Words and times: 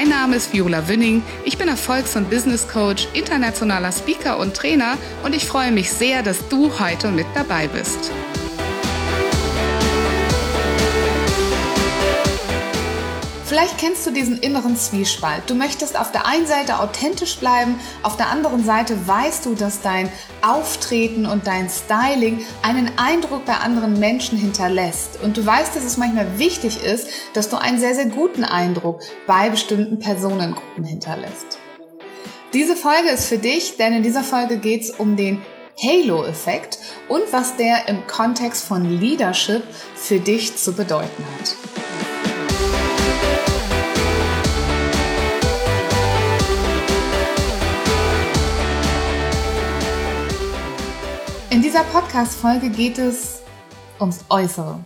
Mein 0.00 0.08
Name 0.08 0.36
ist 0.36 0.54
Viola 0.54 0.88
Wünning. 0.88 1.22
Ich 1.44 1.58
bin 1.58 1.68
Erfolgs- 1.68 2.16
und 2.16 2.30
Business 2.30 2.66
Coach, 2.66 3.06
internationaler 3.12 3.92
Speaker 3.92 4.38
und 4.38 4.56
Trainer 4.56 4.96
und 5.22 5.34
ich 5.34 5.44
freue 5.44 5.72
mich 5.72 5.92
sehr, 5.92 6.22
dass 6.22 6.48
du 6.48 6.80
heute 6.80 7.10
mit 7.10 7.26
dabei 7.34 7.68
bist. 7.68 8.10
Vielleicht 13.50 13.78
kennst 13.78 14.06
du 14.06 14.12
diesen 14.12 14.38
inneren 14.38 14.76
Zwiespalt. 14.76 15.42
Du 15.48 15.56
möchtest 15.56 15.98
auf 15.98 16.12
der 16.12 16.24
einen 16.24 16.46
Seite 16.46 16.78
authentisch 16.78 17.36
bleiben, 17.38 17.80
auf 18.04 18.16
der 18.16 18.28
anderen 18.28 18.64
Seite 18.64 19.08
weißt 19.08 19.44
du, 19.44 19.56
dass 19.56 19.80
dein 19.80 20.08
Auftreten 20.40 21.26
und 21.26 21.48
dein 21.48 21.68
Styling 21.68 22.46
einen 22.62 22.92
Eindruck 22.96 23.46
bei 23.46 23.54
anderen 23.54 23.98
Menschen 23.98 24.38
hinterlässt. 24.38 25.20
Und 25.20 25.36
du 25.36 25.44
weißt, 25.44 25.74
dass 25.74 25.82
es 25.82 25.96
manchmal 25.96 26.38
wichtig 26.38 26.84
ist, 26.84 27.08
dass 27.34 27.48
du 27.48 27.56
einen 27.56 27.80
sehr, 27.80 27.96
sehr 27.96 28.06
guten 28.06 28.44
Eindruck 28.44 29.00
bei 29.26 29.50
bestimmten 29.50 29.98
Personengruppen 29.98 30.84
hinterlässt. 30.84 31.58
Diese 32.52 32.76
Folge 32.76 33.08
ist 33.08 33.24
für 33.24 33.38
dich, 33.38 33.76
denn 33.78 33.94
in 33.94 34.04
dieser 34.04 34.22
Folge 34.22 34.58
geht 34.58 34.82
es 34.82 34.90
um 34.90 35.16
den 35.16 35.42
Halo-Effekt 35.82 36.78
und 37.08 37.22
was 37.32 37.56
der 37.56 37.88
im 37.88 38.06
Kontext 38.06 38.64
von 38.64 38.84
Leadership 38.84 39.64
für 39.96 40.20
dich 40.20 40.56
zu 40.56 40.72
bedeuten 40.72 41.24
hat. 41.40 41.79
Dieser 51.80 51.92
Podcast-Folge 51.92 52.68
geht 52.68 52.98
es 52.98 53.40
ums 53.98 54.24
Äußere. 54.28 54.84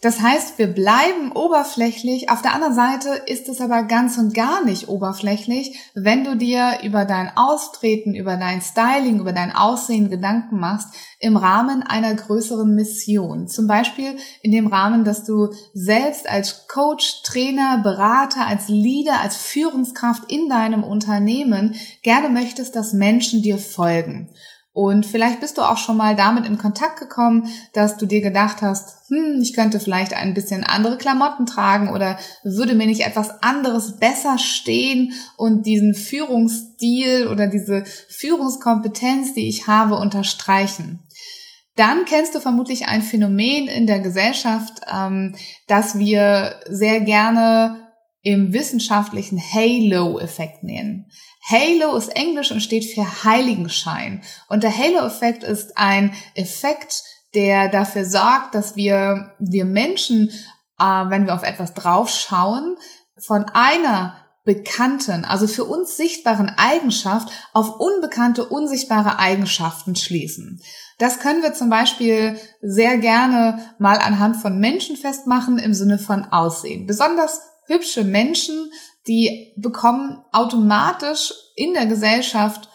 Das 0.00 0.20
heißt, 0.20 0.58
wir 0.58 0.66
bleiben 0.66 1.30
oberflächlich. 1.32 2.30
Auf 2.30 2.42
der 2.42 2.54
anderen 2.54 2.74
Seite 2.74 3.22
ist 3.26 3.48
es 3.48 3.60
aber 3.60 3.84
ganz 3.84 4.18
und 4.18 4.34
gar 4.34 4.64
nicht 4.64 4.88
oberflächlich, 4.88 5.78
wenn 5.94 6.24
du 6.24 6.36
dir 6.36 6.78
über 6.82 7.04
dein 7.04 7.30
Austreten, 7.36 8.16
über 8.16 8.36
dein 8.36 8.60
Styling, 8.60 9.20
über 9.20 9.32
dein 9.32 9.54
Aussehen 9.54 10.10
Gedanken 10.10 10.58
machst 10.58 10.88
im 11.20 11.36
Rahmen 11.36 11.84
einer 11.84 12.12
größeren 12.14 12.74
Mission. 12.74 13.46
Zum 13.46 13.68
Beispiel 13.68 14.16
in 14.42 14.50
dem 14.50 14.66
Rahmen, 14.66 15.04
dass 15.04 15.22
du 15.24 15.50
selbst 15.74 16.28
als 16.28 16.66
Coach, 16.66 17.22
Trainer, 17.22 17.78
Berater, 17.84 18.46
als 18.46 18.68
Leader, 18.68 19.20
als 19.20 19.36
Führungskraft 19.36 20.24
in 20.32 20.48
deinem 20.48 20.82
Unternehmen 20.82 21.76
gerne 22.02 22.28
möchtest, 22.28 22.74
dass 22.74 22.92
Menschen 22.92 23.42
dir 23.42 23.58
folgen. 23.58 24.30
Und 24.74 25.04
vielleicht 25.04 25.40
bist 25.40 25.58
du 25.58 25.62
auch 25.62 25.76
schon 25.76 25.98
mal 25.98 26.16
damit 26.16 26.46
in 26.46 26.56
Kontakt 26.56 26.98
gekommen, 26.98 27.48
dass 27.74 27.98
du 27.98 28.06
dir 28.06 28.22
gedacht 28.22 28.62
hast, 28.62 29.10
hm, 29.10 29.40
ich 29.42 29.52
könnte 29.52 29.78
vielleicht 29.78 30.14
ein 30.14 30.32
bisschen 30.32 30.64
andere 30.64 30.96
Klamotten 30.96 31.44
tragen 31.44 31.90
oder 31.90 32.18
würde 32.42 32.74
mir 32.74 32.86
nicht 32.86 33.04
etwas 33.04 33.42
anderes 33.42 33.98
besser 33.98 34.38
stehen 34.38 35.12
und 35.36 35.66
diesen 35.66 35.94
Führungsstil 35.94 37.28
oder 37.28 37.48
diese 37.48 37.84
Führungskompetenz, 38.08 39.34
die 39.34 39.46
ich 39.46 39.66
habe, 39.66 39.96
unterstreichen. 39.96 41.00
Dann 41.76 42.06
kennst 42.06 42.34
du 42.34 42.40
vermutlich 42.40 42.86
ein 42.86 43.02
Phänomen 43.02 43.68
in 43.68 43.86
der 43.86 44.00
Gesellschaft, 44.00 44.80
ähm, 44.90 45.34
dass 45.66 45.98
wir 45.98 46.60
sehr 46.68 47.00
gerne 47.00 47.88
im 48.22 48.52
wissenschaftlichen 48.52 49.38
Halo-Effekt 49.38 50.62
nennen. 50.62 51.10
Halo 51.44 51.96
ist 51.96 52.08
Englisch 52.08 52.52
und 52.52 52.60
steht 52.60 52.84
für 52.84 53.24
Heiligenschein. 53.24 54.22
Und 54.48 54.62
der 54.62 54.76
Halo-Effekt 54.76 55.42
ist 55.42 55.76
ein 55.76 56.14
Effekt, 56.34 57.02
der 57.34 57.68
dafür 57.68 58.04
sorgt, 58.04 58.54
dass 58.54 58.76
wir, 58.76 59.34
wir 59.38 59.64
Menschen, 59.64 60.30
äh, 60.78 60.84
wenn 60.84 61.26
wir 61.26 61.34
auf 61.34 61.42
etwas 61.42 61.74
draufschauen, 61.74 62.76
von 63.18 63.44
einer 63.54 64.16
bekannten, 64.44 65.24
also 65.24 65.46
für 65.46 65.64
uns 65.64 65.96
sichtbaren 65.96 66.48
Eigenschaft 66.56 67.28
auf 67.52 67.78
unbekannte, 67.78 68.44
unsichtbare 68.44 69.18
Eigenschaften 69.18 69.94
schließen. 69.94 70.60
Das 70.98 71.20
können 71.20 71.42
wir 71.42 71.54
zum 71.54 71.70
Beispiel 71.70 72.38
sehr 72.60 72.98
gerne 72.98 73.74
mal 73.78 73.98
anhand 73.98 74.36
von 74.36 74.58
Menschen 74.58 74.96
festmachen 74.96 75.58
im 75.58 75.74
Sinne 75.74 75.98
von 75.98 76.24
Aussehen. 76.24 76.86
Besonders 76.86 77.40
hübsche 77.66 78.04
Menschen 78.04 78.72
die 79.06 79.54
bekommen 79.56 80.24
automatisch 80.32 81.32
in 81.56 81.74
der 81.74 81.86
Gesellschaft 81.86 82.68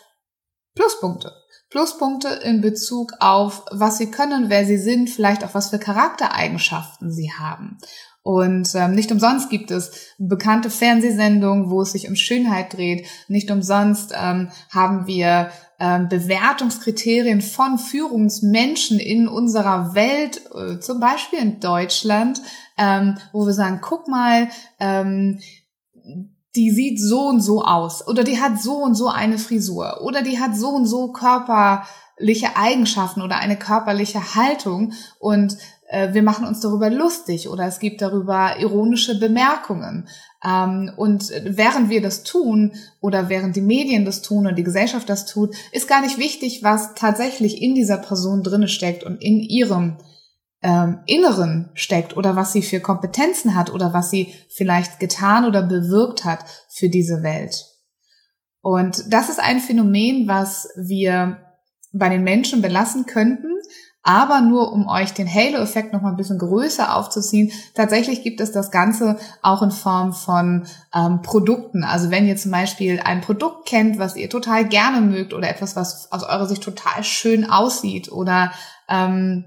Pluspunkte. 0.76 1.34
Pluspunkte 1.70 2.30
in 2.30 2.62
Bezug 2.62 3.14
auf, 3.20 3.66
was 3.72 3.98
sie 3.98 4.10
können, 4.10 4.50
wer 4.50 4.66
sie 4.66 4.78
sind, 4.78 5.10
vielleicht 5.10 5.44
auch 5.44 5.54
was 5.54 5.70
für 5.70 5.80
Charaktereigenschaften 5.80 7.12
sie 7.12 7.32
haben. 7.34 7.78
Und 8.24 8.76
ähm, 8.76 8.94
nicht 8.94 9.12
umsonst 9.12 9.50
gibt 9.50 9.72
es 9.72 10.14
bekannte 10.18 10.70
Fernsehsendungen, 10.70 11.70
wo 11.70 11.82
es 11.82 11.94
sich 11.94 12.10
um 12.10 12.16
Schönheit 12.16 12.74
dreht. 12.74 13.08
Nicht 13.30 13.50
umsonst 13.52 14.14
ähm, 14.14 14.50
haben 14.70 15.08
wir 15.08 15.50
ähm, 15.80 16.10
Bewertungskriterien 16.10 17.42
von 17.42 17.78
Führungsmenschen 17.78 19.00
in 19.00 19.30
unserer 19.30 19.96
Welt, 19.96 20.42
äh, 20.54 20.80
zum 20.80 21.00
Beispiel 21.00 21.40
in 21.40 21.60
Deutschland, 21.62 22.42
ähm, 22.78 23.18
wo 23.32 23.46
wir 23.46 23.54
sagen, 23.54 23.80
guck 23.82 24.10
mal, 24.10 24.50
ähm, 24.80 25.40
die 26.56 26.72
sieht 26.72 27.00
so 27.00 27.28
und 27.28 27.42
so 27.42 27.64
aus. 27.64 28.08
Oder 28.08 28.24
die 28.24 28.40
hat 28.40 28.62
so 28.62 28.78
und 28.78 28.96
so 28.96 29.08
eine 29.08 29.38
Frisur. 29.38 30.02
Oder 30.02 30.24
die 30.24 30.40
hat 30.40 30.58
so 30.58 30.70
und 30.70 30.88
so 30.88 31.12
körperliche 31.12 32.56
Eigenschaften 32.56 33.22
oder 33.22 33.38
eine 33.38 33.58
körperliche 33.58 34.36
Haltung. 34.36 34.94
Und 35.20 35.58
äh, 35.88 36.14
wir 36.14 36.24
machen 36.24 36.46
uns 36.48 36.60
darüber 36.60 36.90
lustig 36.90 37.48
oder 37.48 37.66
es 37.66 37.80
gibt 37.80 38.02
darüber 38.02 38.60
ironische 38.60 39.20
Bemerkungen. 39.20 40.08
Ähm, 40.44 40.92
und 40.98 41.32
während 41.44 41.90
wir 41.90 42.02
das 42.02 42.24
tun 42.24 42.74
oder 43.02 43.30
während 43.30 43.56
die 43.56 43.62
Medien 43.62 44.04
das 44.04 44.22
tun 44.22 44.48
und 44.48 44.56
die 44.56 44.64
Gesellschaft 44.64 45.10
das 45.10 45.26
tut, 45.26 45.56
ist 45.72 45.88
gar 45.88 46.02
nicht 46.02 46.18
wichtig, 46.18 46.64
was 46.64 46.96
tatsächlich 46.96 47.62
in 47.62 47.76
dieser 47.76 47.98
Person 47.98 48.44
drinne 48.44 48.68
steckt 48.68 49.04
und 49.04 49.22
in 49.22 49.40
ihrem 49.40 49.98
ähm, 50.62 51.00
Inneren 51.06 51.70
steckt 51.74 52.18
oder 52.18 52.36
was 52.36 52.52
sie 52.52 52.62
für 52.62 52.80
Kompetenzen 52.80 53.56
hat 53.56 53.72
oder 53.72 53.94
was 53.94 54.10
sie 54.10 54.34
vielleicht 54.50 55.00
getan 55.00 55.46
oder 55.46 55.62
bewirkt 55.62 56.26
hat 56.26 56.46
für 56.70 56.90
diese 56.90 57.24
Welt. 57.24 57.66
Und 58.62 59.14
das 59.14 59.30
ist 59.30 59.40
ein 59.40 59.60
Phänomen, 59.60 60.28
was 60.28 60.68
wir 60.76 61.38
bei 61.94 62.10
den 62.10 62.24
Menschen 62.24 62.62
belassen 62.62 63.06
könnten, 63.06 63.54
aber 64.04 64.42
nur 64.42 64.72
um 64.72 64.88
euch 64.88 65.14
den 65.14 65.32
Halo-Effekt 65.32 65.92
noch 65.94 66.02
mal 66.02 66.12
ein 66.12 66.18
bisschen 66.18 66.38
größer 66.38 66.96
aufzuziehen, 66.96 67.52
tatsächlich 67.74 68.24
gibt 68.24 68.40
es 68.40 68.52
das 68.52 68.72
Ganze 68.72 69.18
auch 69.42 69.62
in 69.62 69.72
Form 69.72 70.14
von 70.14 70.66
ähm, 70.94 71.22
Produkten. 71.22 71.84
Also 71.84 72.10
wenn 72.10 72.26
ihr 72.26 72.38
zum 72.38 72.52
Beispiel 72.52 73.02
ein 73.04 73.22
Produkt 73.22 73.68
kennt, 73.68 74.00
was 74.00 74.16
ihr 74.16 74.30
total 74.30 74.66
gerne 74.66 75.02
mögt 75.02 75.34
oder 75.34 75.50
etwas, 75.50 75.76
was 75.76 76.12
aus 76.12 76.24
eurer 76.24 76.46
Sicht 76.46 76.64
total 76.64 77.04
schön 77.04 77.50
aussieht 77.50 78.12
oder 78.12 78.52
ähm, 78.88 79.46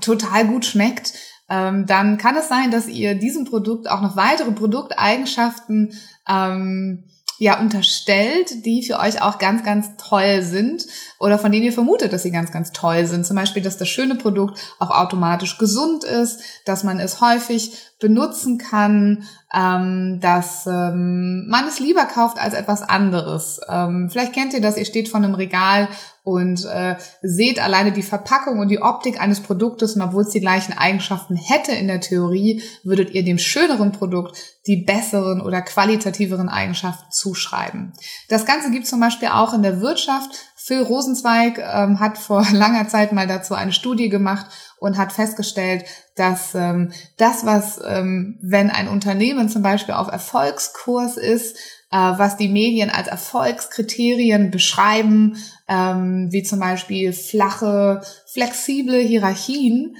total 0.00 0.46
gut 0.46 0.64
schmeckt, 0.64 1.14
ähm, 1.48 1.86
dann 1.86 2.18
kann 2.18 2.36
es 2.36 2.48
sein, 2.48 2.70
dass 2.70 2.88
ihr 2.88 3.14
diesem 3.14 3.44
Produkt 3.44 3.88
auch 3.88 4.00
noch 4.00 4.16
weitere 4.16 4.50
Produkteigenschaften 4.52 5.92
ähm, 6.28 7.04
ja 7.38 7.60
unterstellt, 7.60 8.64
die 8.64 8.82
für 8.82 8.98
euch 8.98 9.20
auch 9.20 9.38
ganz, 9.38 9.64
ganz 9.64 9.90
toll 9.98 10.42
sind 10.42 10.86
oder 11.24 11.38
von 11.38 11.50
denen 11.50 11.64
ihr 11.64 11.72
vermutet, 11.72 12.12
dass 12.12 12.22
sie 12.22 12.30
ganz, 12.30 12.52
ganz 12.52 12.70
toll 12.72 13.06
sind. 13.06 13.24
Zum 13.24 13.34
Beispiel, 13.34 13.62
dass 13.62 13.78
das 13.78 13.88
schöne 13.88 14.14
Produkt 14.14 14.60
auch 14.78 14.90
automatisch 14.90 15.56
gesund 15.56 16.04
ist, 16.04 16.42
dass 16.66 16.84
man 16.84 17.00
es 17.00 17.22
häufig 17.22 17.72
benutzen 17.98 18.58
kann, 18.58 19.24
ähm, 19.54 20.18
dass 20.20 20.66
ähm, 20.66 21.46
man 21.48 21.66
es 21.66 21.80
lieber 21.80 22.04
kauft 22.04 22.38
als 22.38 22.52
etwas 22.52 22.82
anderes. 22.82 23.58
Ähm, 23.70 24.10
vielleicht 24.10 24.34
kennt 24.34 24.52
ihr 24.52 24.60
das, 24.60 24.76
ihr 24.76 24.84
steht 24.84 25.08
vor 25.08 25.18
einem 25.18 25.34
Regal 25.34 25.88
und 26.24 26.66
äh, 26.66 26.96
seht 27.22 27.62
alleine 27.62 27.92
die 27.92 28.02
Verpackung 28.02 28.58
und 28.58 28.68
die 28.68 28.82
Optik 28.82 29.20
eines 29.20 29.40
Produktes 29.40 29.94
und 29.94 30.02
obwohl 30.02 30.22
es 30.22 30.30
die 30.30 30.40
gleichen 30.40 30.76
Eigenschaften 30.76 31.36
hätte 31.36 31.72
in 31.72 31.86
der 31.86 32.00
Theorie, 32.00 32.62
würdet 32.82 33.14
ihr 33.14 33.24
dem 33.24 33.38
schöneren 33.38 33.92
Produkt 33.92 34.36
die 34.66 34.84
besseren 34.84 35.40
oder 35.40 35.62
qualitativeren 35.62 36.48
Eigenschaften 36.48 37.10
zuschreiben. 37.10 37.92
Das 38.28 38.46
Ganze 38.46 38.70
gibt 38.70 38.84
es 38.84 38.90
zum 38.90 39.00
Beispiel 39.00 39.28
auch 39.28 39.52
in 39.52 39.62
der 39.62 39.80
Wirtschaft 39.80 40.30
Phil 40.66 40.80
Rosenzweig 40.80 41.58
ähm, 41.58 42.00
hat 42.00 42.16
vor 42.16 42.46
langer 42.52 42.88
Zeit 42.88 43.12
mal 43.12 43.26
dazu 43.26 43.54
eine 43.54 43.72
Studie 43.72 44.08
gemacht 44.08 44.46
und 44.78 44.96
hat 44.96 45.12
festgestellt, 45.12 45.84
dass 46.16 46.54
ähm, 46.54 46.90
das, 47.18 47.44
was, 47.44 47.78
ähm, 47.86 48.38
wenn 48.40 48.70
ein 48.70 48.88
Unternehmen 48.88 49.50
zum 49.50 49.60
Beispiel 49.60 49.94
auf 49.94 50.08
Erfolgskurs 50.08 51.18
ist, 51.18 51.58
äh, 51.90 51.96
was 51.96 52.38
die 52.38 52.48
Medien 52.48 52.88
als 52.88 53.08
Erfolgskriterien 53.08 54.50
beschreiben, 54.50 55.36
ähm, 55.68 56.28
wie 56.30 56.42
zum 56.42 56.60
Beispiel 56.60 57.12
flache, 57.12 58.00
flexible 58.32 59.00
Hierarchien, 59.00 59.96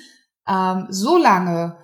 ähm, 0.48 0.86
so 0.88 1.18
lange 1.18 1.76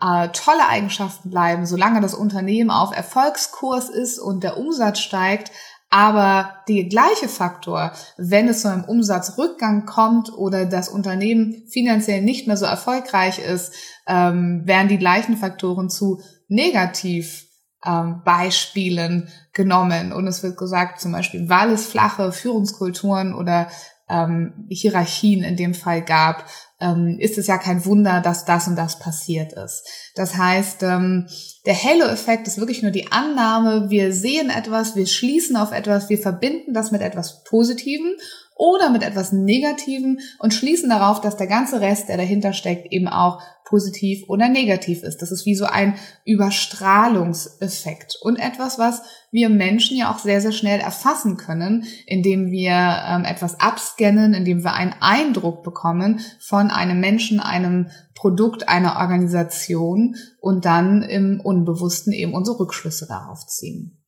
äh, 0.00 0.28
tolle 0.30 0.66
Eigenschaften 0.68 1.30
bleiben, 1.30 1.64
solange 1.64 2.00
das 2.00 2.14
Unternehmen 2.14 2.70
auf 2.70 2.94
Erfolgskurs 2.94 3.88
ist 3.88 4.18
und 4.18 4.42
der 4.42 4.56
Umsatz 4.56 4.98
steigt, 4.98 5.52
aber 5.88 6.62
der 6.68 6.84
gleiche 6.84 7.28
Faktor, 7.28 7.92
wenn 8.16 8.48
es 8.48 8.62
zu 8.62 8.70
einem 8.70 8.84
Umsatzrückgang 8.84 9.86
kommt 9.86 10.32
oder 10.32 10.66
das 10.66 10.88
Unternehmen 10.88 11.62
finanziell 11.68 12.22
nicht 12.22 12.46
mehr 12.46 12.56
so 12.56 12.66
erfolgreich 12.66 13.38
ist, 13.38 13.72
ähm, 14.06 14.62
werden 14.66 14.88
die 14.88 14.98
gleichen 14.98 15.36
Faktoren 15.36 15.88
zu 15.88 16.20
negativ 16.48 17.46
ähm, 17.84 18.22
Beispielen 18.24 19.28
genommen. 19.52 20.12
Und 20.12 20.26
es 20.26 20.42
wird 20.42 20.56
gesagt, 20.56 21.00
zum 21.00 21.12
Beispiel, 21.12 21.48
weil 21.48 21.70
es 21.70 21.86
flache 21.86 22.32
Führungskulturen 22.32 23.34
oder 23.34 23.68
ähm, 24.08 24.66
Hierarchien 24.68 25.42
in 25.42 25.56
dem 25.56 25.74
Fall 25.74 26.02
gab, 26.02 26.44
ähm, 26.80 27.16
ist 27.18 27.38
es 27.38 27.46
ja 27.46 27.58
kein 27.58 27.84
Wunder, 27.84 28.20
dass 28.20 28.44
das 28.44 28.68
und 28.68 28.76
das 28.76 28.98
passiert 28.98 29.52
ist. 29.54 29.82
Das 30.14 30.36
heißt, 30.36 30.82
ähm, 30.82 31.26
der 31.64 31.82
Halo-Effekt 31.82 32.46
ist 32.46 32.58
wirklich 32.58 32.82
nur 32.82 32.92
die 32.92 33.10
Annahme, 33.10 33.90
wir 33.90 34.12
sehen 34.12 34.50
etwas, 34.50 34.94
wir 34.94 35.06
schließen 35.06 35.56
auf 35.56 35.72
etwas, 35.72 36.08
wir 36.08 36.18
verbinden 36.18 36.74
das 36.74 36.92
mit 36.92 37.00
etwas 37.00 37.42
Positivem 37.44 38.12
oder 38.56 38.90
mit 38.90 39.02
etwas 39.02 39.32
Negativem 39.32 40.18
und 40.38 40.54
schließen 40.54 40.88
darauf, 40.88 41.20
dass 41.20 41.36
der 41.36 41.46
ganze 41.46 41.80
Rest, 41.80 42.08
der 42.08 42.16
dahinter 42.16 42.54
steckt, 42.54 42.90
eben 42.90 43.06
auch 43.06 43.42
positiv 43.66 44.28
oder 44.28 44.48
negativ 44.48 45.02
ist. 45.02 45.20
Das 45.20 45.30
ist 45.30 45.44
wie 45.44 45.54
so 45.54 45.66
ein 45.66 45.96
Überstrahlungseffekt 46.24 48.16
und 48.22 48.36
etwas, 48.36 48.78
was 48.78 49.02
wir 49.30 49.50
Menschen 49.50 49.96
ja 49.98 50.10
auch 50.10 50.18
sehr, 50.18 50.40
sehr 50.40 50.52
schnell 50.52 50.80
erfassen 50.80 51.36
können, 51.36 51.84
indem 52.06 52.50
wir 52.50 52.72
ähm, 52.72 53.24
etwas 53.24 53.60
abscannen, 53.60 54.32
indem 54.32 54.62
wir 54.62 54.72
einen 54.72 54.94
Eindruck 55.00 55.62
bekommen 55.62 56.20
von 56.40 56.70
einem 56.70 57.00
Menschen, 57.00 57.40
einem 57.40 57.90
Produkt, 58.14 58.68
einer 58.68 58.96
Organisation 58.96 60.14
und 60.40 60.64
dann 60.64 61.02
im 61.02 61.40
Unbewussten 61.40 62.12
eben 62.12 62.32
unsere 62.32 62.60
Rückschlüsse 62.60 63.06
darauf 63.06 63.46
ziehen. 63.46 64.02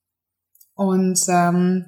Und 0.74 1.18
ähm, 1.28 1.86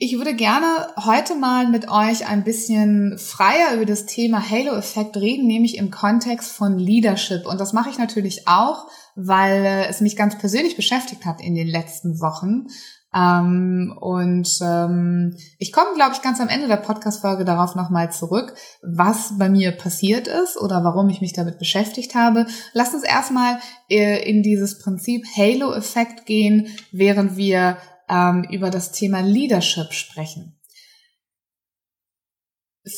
ich 0.00 0.16
würde 0.16 0.34
gerne 0.34 0.86
heute 0.96 1.34
mal 1.34 1.66
mit 1.66 1.90
euch 1.90 2.28
ein 2.28 2.44
bisschen 2.44 3.18
freier 3.18 3.74
über 3.74 3.84
das 3.84 4.06
Thema 4.06 4.38
Halo-Effekt 4.48 5.16
reden, 5.16 5.48
nämlich 5.48 5.76
im 5.76 5.90
Kontext 5.90 6.52
von 6.52 6.78
Leadership. 6.78 7.46
Und 7.46 7.60
das 7.60 7.72
mache 7.72 7.90
ich 7.90 7.98
natürlich 7.98 8.46
auch, 8.46 8.86
weil 9.16 9.86
es 9.90 10.00
mich 10.00 10.14
ganz 10.14 10.38
persönlich 10.38 10.76
beschäftigt 10.76 11.26
hat 11.26 11.40
in 11.40 11.56
den 11.56 11.66
letzten 11.66 12.20
Wochen. 12.20 12.68
Ähm, 13.12 13.92
und 14.00 14.48
ähm, 14.62 15.36
ich 15.58 15.72
komme, 15.72 15.94
glaube 15.96 16.12
ich, 16.14 16.22
ganz 16.22 16.40
am 16.40 16.48
Ende 16.48 16.68
der 16.68 16.76
Podcast-Folge 16.76 17.44
darauf 17.44 17.74
nochmal 17.74 18.12
zurück, 18.12 18.54
was 18.82 19.36
bei 19.36 19.48
mir 19.48 19.72
passiert 19.72 20.28
ist 20.28 20.56
oder 20.60 20.84
warum 20.84 21.08
ich 21.08 21.20
mich 21.20 21.32
damit 21.32 21.58
beschäftigt 21.58 22.14
habe. 22.14 22.46
Lasst 22.72 22.94
uns 22.94 23.02
erstmal 23.02 23.58
äh, 23.90 24.30
in 24.30 24.44
dieses 24.44 24.78
Prinzip 24.78 25.26
Halo-Effekt 25.36 26.24
gehen, 26.24 26.68
während 26.92 27.36
wir 27.36 27.78
ähm, 28.08 28.44
über 28.50 28.70
das 28.70 28.92
Thema 28.92 29.20
Leadership 29.20 29.92
sprechen. 29.92 30.58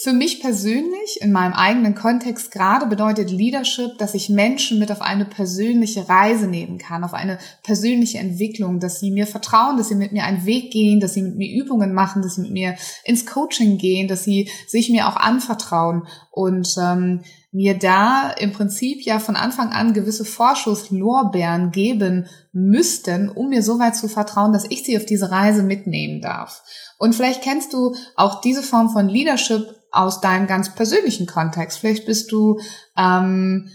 Für 0.03 0.13
mich 0.13 0.41
persönlich, 0.41 1.21
in 1.21 1.33
meinem 1.33 1.53
eigenen 1.53 1.95
Kontext 1.95 2.53
gerade, 2.53 2.87
bedeutet 2.87 3.31
Leadership, 3.31 3.99
dass 3.99 4.15
ich 4.15 4.29
Menschen 4.29 4.79
mit 4.79 4.93
auf 4.93 5.01
eine 5.01 5.25
persönliche 5.25 6.09
Reise 6.09 6.47
nehmen 6.47 6.79
kann, 6.79 7.03
auf 7.03 7.15
eine 7.15 7.39
persönliche 7.65 8.19
Entwicklung, 8.19 8.79
dass 8.79 9.01
sie 9.01 9.11
mir 9.11 9.27
vertrauen, 9.27 9.79
dass 9.79 9.89
sie 9.89 9.97
mit 9.97 10.13
mir 10.13 10.25
einen 10.25 10.45
Weg 10.45 10.71
gehen, 10.71 11.01
dass 11.01 11.15
sie 11.15 11.23
mit 11.23 11.37
mir 11.37 11.51
Übungen 11.53 11.93
machen, 11.93 12.23
dass 12.23 12.37
sie 12.37 12.43
mit 12.43 12.53
mir 12.53 12.77
ins 13.05 13.27
Coaching 13.27 13.79
gehen, 13.79 14.07
dass 14.07 14.23
sie 14.23 14.49
sich 14.69 14.91
mir 14.91 15.09
auch 15.09 15.17
anvertrauen 15.17 16.07
und 16.31 16.69
ähm, 16.81 17.23
mir 17.53 17.79
da 17.79 18.31
im 18.31 18.53
Prinzip 18.53 19.03
ja 19.05 19.19
von 19.19 19.35
Anfang 19.35 19.73
an 19.73 19.93
gewisse 19.93 20.25
Vorschusslorbeeren 20.25 21.73
geben 21.73 22.27
müssten, 22.53 23.29
um 23.29 23.49
mir 23.49 23.63
so 23.63 23.79
weit 23.79 23.97
zu 23.97 24.09
vertrauen, 24.09 24.53
dass 24.53 24.71
ich 24.71 24.85
sie 24.85 24.97
auf 24.97 25.05
diese 25.05 25.31
Reise 25.31 25.63
mitnehmen 25.63 26.21
darf. 26.21 26.63
Und 26.99 27.15
vielleicht 27.15 27.43
kennst 27.43 27.73
du 27.73 27.95
auch 28.15 28.41
diese 28.41 28.63
Form 28.63 28.91
von 28.91 29.09
Leadership 29.09 29.75
aus 29.91 30.21
deinem 30.21 30.47
ganz 30.47 30.75
persönlichen 30.75 31.27
Kontext. 31.27 31.79
Vielleicht 31.79 32.07
bist 32.07 32.31
du 32.31 32.61
ähm, 32.97 33.69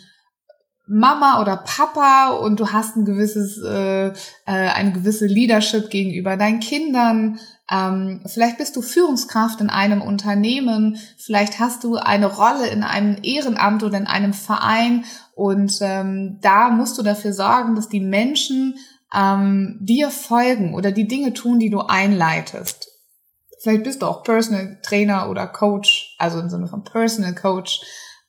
Mama 0.87 1.41
oder 1.41 1.57
Papa 1.57 2.29
und 2.29 2.59
du 2.59 2.71
hast 2.71 2.95
ein 2.95 3.05
gewisses, 3.05 3.61
äh, 3.61 4.07
äh, 4.07 4.13
eine 4.45 4.91
gewisse 4.91 5.25
Leadership 5.25 5.89
gegenüber 5.89 6.37
deinen 6.37 6.59
Kindern. 6.59 7.39
Ähm, 7.71 8.21
vielleicht 8.27 8.59
bist 8.59 8.75
du 8.75 8.81
Führungskraft 8.81 9.59
in 9.61 9.71
einem 9.71 10.01
Unternehmen, 10.01 10.97
vielleicht 11.17 11.59
hast 11.59 11.83
du 11.83 11.95
eine 11.95 12.27
Rolle 12.27 12.67
in 12.67 12.83
einem 12.83 13.17
Ehrenamt 13.23 13.81
oder 13.81 13.97
in 13.97 14.05
einem 14.05 14.33
Verein 14.33 15.05
und 15.33 15.79
ähm, 15.81 16.37
da 16.41 16.69
musst 16.69 16.97
du 16.99 17.01
dafür 17.01 17.33
sorgen, 17.33 17.75
dass 17.75 17.89
die 17.89 18.01
Menschen 18.01 18.75
ähm, 19.15 19.77
dir 19.81 20.11
folgen 20.11 20.75
oder 20.75 20.91
die 20.91 21.07
Dinge 21.07 21.33
tun, 21.33 21.57
die 21.57 21.71
du 21.71 21.79
einleitest. 21.79 22.91
Vielleicht 23.61 23.83
bist 23.83 24.03
du 24.03 24.05
auch 24.05 24.23
Personal 24.23 24.77
Trainer 24.83 25.27
oder 25.31 25.47
Coach, 25.47 26.15
also 26.19 26.39
im 26.39 26.49
Sinne 26.49 26.67
von 26.67 26.83
Personal 26.83 27.33
Coach. 27.33 27.81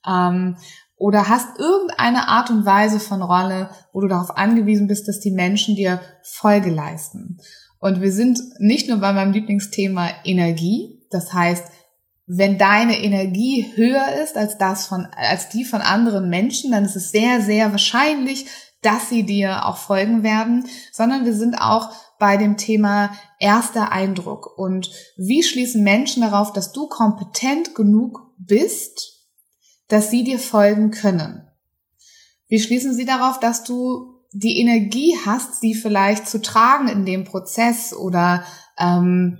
Ähm, 0.07 0.57
oder 0.97 1.29
hast 1.29 1.59
irgendeine 1.59 2.27
Art 2.27 2.49
und 2.49 2.65
Weise 2.65 2.99
von 2.99 3.21
Rolle, 3.21 3.69
wo 3.93 4.01
du 4.01 4.07
darauf 4.07 4.35
angewiesen 4.35 4.87
bist, 4.87 5.07
dass 5.07 5.19
die 5.19 5.31
Menschen 5.31 5.75
dir 5.75 6.01
Folge 6.23 6.71
leisten. 6.71 7.37
Und 7.79 8.01
wir 8.01 8.11
sind 8.11 8.39
nicht 8.59 8.89
nur 8.89 8.97
bei 8.97 9.13
meinem 9.13 9.31
Lieblingsthema 9.31 10.09
Energie. 10.25 11.05
Das 11.11 11.31
heißt, 11.33 11.65
wenn 12.25 12.57
deine 12.57 13.01
Energie 13.01 13.71
höher 13.75 14.21
ist 14.23 14.35
als 14.35 14.57
das 14.57 14.87
von, 14.87 15.07
als 15.15 15.49
die 15.49 15.63
von 15.63 15.81
anderen 15.81 16.29
Menschen, 16.29 16.71
dann 16.71 16.83
ist 16.83 16.95
es 16.95 17.11
sehr, 17.11 17.41
sehr 17.41 17.71
wahrscheinlich, 17.71 18.47
dass 18.81 19.09
sie 19.09 19.23
dir 19.23 19.65
auch 19.65 19.77
folgen 19.77 20.23
werden, 20.23 20.65
sondern 20.91 21.25
wir 21.25 21.33
sind 21.33 21.55
auch 21.55 21.91
bei 22.19 22.37
dem 22.37 22.57
Thema 22.57 23.11
erster 23.39 23.91
Eindruck 23.91 24.57
und 24.57 24.89
wie 25.17 25.43
schließen 25.43 25.83
Menschen 25.83 26.21
darauf, 26.21 26.51
dass 26.51 26.71
du 26.71 26.87
kompetent 26.87 27.75
genug 27.75 28.33
bist, 28.37 29.16
dass 29.87 30.11
sie 30.11 30.23
dir 30.23 30.39
folgen 30.39 30.91
können? 30.91 31.47
Wie 32.47 32.59
schließen 32.59 32.93
sie 32.93 33.05
darauf, 33.05 33.39
dass 33.39 33.63
du 33.63 34.17
die 34.31 34.59
Energie 34.59 35.15
hast, 35.25 35.59
sie 35.59 35.73
vielleicht 35.73 36.27
zu 36.27 36.41
tragen 36.41 36.87
in 36.87 37.05
dem 37.05 37.23
Prozess 37.23 37.93
oder 37.93 38.43
ähm, 38.77 39.39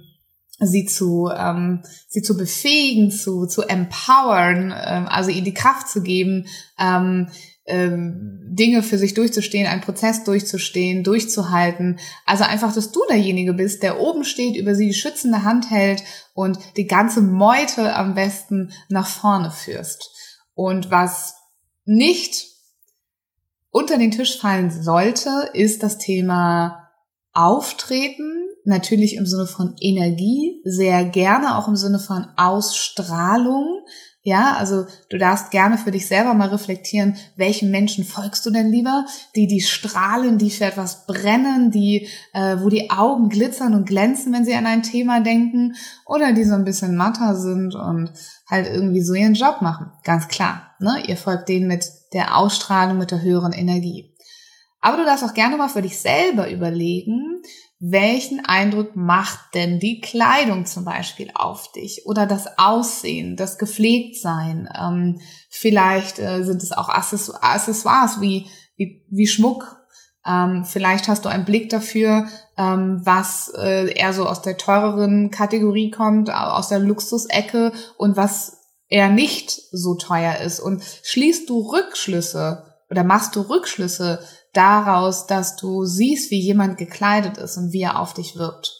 sie 0.59 0.85
zu 0.85 1.29
ähm, 1.35 1.83
sie 2.07 2.21
zu 2.21 2.35
befähigen, 2.35 3.11
zu 3.11 3.45
zu 3.45 3.63
empowern, 3.63 4.73
ähm, 4.75 5.07
also 5.07 5.29
ihnen 5.29 5.45
die 5.45 5.53
Kraft 5.53 5.89
zu 5.89 6.01
geben, 6.01 6.47
ähm, 6.79 7.27
ähm, 7.67 8.39
Dinge 8.49 8.81
für 8.81 8.97
sich 8.97 9.13
durchzustehen, 9.13 9.67
einen 9.67 9.81
Prozess 9.81 10.23
durchzustehen, 10.23 11.03
durchzuhalten. 11.03 11.99
Also 12.25 12.45
einfach, 12.45 12.73
dass 12.73 12.91
du 12.91 13.01
derjenige 13.09 13.53
bist, 13.53 13.83
der 13.83 13.99
oben 13.99 14.23
steht, 14.23 14.55
über 14.55 14.73
sie 14.73 14.87
die 14.87 14.93
schützende 14.93 15.43
Hand 15.43 15.69
hält 15.69 16.01
und 16.33 16.57
die 16.77 16.87
ganze 16.87 17.21
Meute 17.21 17.93
am 17.93 18.15
besten 18.15 18.71
nach 18.89 19.07
vorne 19.07 19.51
führst. 19.51 20.11
Und 20.57 20.89
was 20.89 21.35
nicht 21.85 22.47
unter 23.69 23.99
den 23.99 24.09
Tisch 24.09 24.39
fallen 24.39 24.71
sollte, 24.71 25.51
ist 25.53 25.83
das 25.83 25.99
Thema 25.99 26.89
Auftreten. 27.31 28.47
Natürlich 28.65 29.17
im 29.17 29.27
Sinne 29.27 29.45
von 29.45 29.75
Energie, 29.79 30.59
sehr 30.65 31.05
gerne 31.05 31.59
auch 31.59 31.67
im 31.67 31.75
Sinne 31.75 31.99
von 31.99 32.25
Ausstrahlung. 32.37 33.85
Ja, 34.27 34.57
also 34.57 34.87
du 35.09 35.17
darfst 35.17 35.51
gerne 35.51 35.77
für 35.77 35.91
dich 35.91 36.05
selber 36.05 36.33
mal 36.33 36.49
reflektieren, 36.49 37.15
welchen 37.37 37.71
Menschen 37.71 38.03
folgst 38.03 38.45
du 38.45 38.49
denn 38.49 38.69
lieber? 38.69 39.05
Die, 39.37 39.47
die 39.47 39.61
strahlen, 39.61 40.37
die 40.37 40.49
für 40.49 40.65
etwas 40.65 41.05
brennen, 41.05 41.71
die, 41.71 42.09
äh, 42.33 42.57
wo 42.59 42.67
die 42.67 42.89
Augen 42.89 43.29
glitzern 43.29 43.73
und 43.73 43.87
glänzen, 43.87 44.33
wenn 44.33 44.43
sie 44.43 44.53
an 44.53 44.65
ein 44.65 44.83
Thema 44.83 45.21
denken, 45.21 45.75
oder 46.05 46.33
die 46.33 46.43
so 46.43 46.55
ein 46.55 46.65
bisschen 46.65 46.97
matter 46.97 47.37
sind 47.37 47.73
und 47.75 48.11
halt 48.49 48.67
irgendwie 48.67 49.01
so 49.01 49.13
ihren 49.13 49.33
Job 49.33 49.61
machen. 49.61 49.93
Ganz 50.03 50.27
klar, 50.27 50.75
ne? 50.81 51.03
Ihr 51.07 51.15
folgt 51.15 51.47
denen 51.47 51.67
mit 51.67 51.89
der 52.11 52.35
Ausstrahlung, 52.35 52.97
mit 52.97 53.11
der 53.11 53.21
höheren 53.21 53.53
Energie. 53.53 54.13
Aber 54.81 54.97
du 54.97 55.05
darfst 55.05 55.23
auch 55.23 55.35
gerne 55.35 55.55
mal 55.55 55.69
für 55.69 55.81
dich 55.81 55.99
selber 55.99 56.51
überlegen, 56.51 57.41
welchen 57.79 58.43
Eindruck 58.43 58.95
macht 58.95 59.53
denn 59.53 59.79
die 59.79 60.01
Kleidung 60.01 60.65
zum 60.65 60.83
Beispiel 60.83 61.29
auf 61.35 61.71
dich 61.71 62.05
oder 62.05 62.25
das 62.25 62.57
Aussehen, 62.57 63.35
das 63.35 63.59
Gepflegtsein? 63.59 64.67
Ähm, 64.75 65.19
vielleicht 65.49 66.17
äh, 66.19 66.43
sind 66.43 66.63
es 66.63 66.71
auch 66.71 66.89
Accessoires 66.89 68.19
wie, 68.19 68.47
wie, 68.77 69.05
wie 69.09 69.27
Schmuck, 69.27 69.77
Ähm, 70.27 70.65
vielleicht 70.65 71.07
hast 71.07 71.23
du 71.23 71.29
einen 71.29 71.45
Blick 71.45 71.69
dafür, 71.69 72.27
ähm, 72.57 73.01
was 73.03 73.49
äh, 73.55 73.93
eher 73.93 74.11
so 74.11 74.25
aus 74.25 74.41
der 74.41 74.57
teureren 74.57 75.31
Kategorie 75.31 75.89
kommt, 75.89 76.29
aus 76.29 76.67
der 76.67 76.79
Luxusecke 76.79 77.71
und 77.97 78.17
was 78.17 78.57
eher 78.89 79.09
nicht 79.09 79.51
so 79.71 79.95
teuer 79.95 80.37
ist. 80.41 80.59
Und 80.59 80.83
schließt 81.03 81.49
du 81.49 81.71
Rückschlüsse 81.71 82.65
oder 82.89 83.03
machst 83.03 83.35
du 83.35 83.41
Rückschlüsse 83.41 84.19
daraus, 84.57 85.27
dass 85.27 85.55
du 85.55 85.85
siehst, 85.85 86.31
wie 86.31 86.41
jemand 86.41 86.77
gekleidet 86.77 87.37
ist 87.37 87.57
und 87.57 87.71
wie 87.71 87.81
er 87.81 87.99
auf 87.99 88.13
dich 88.13 88.35
wirkt. 88.35 88.73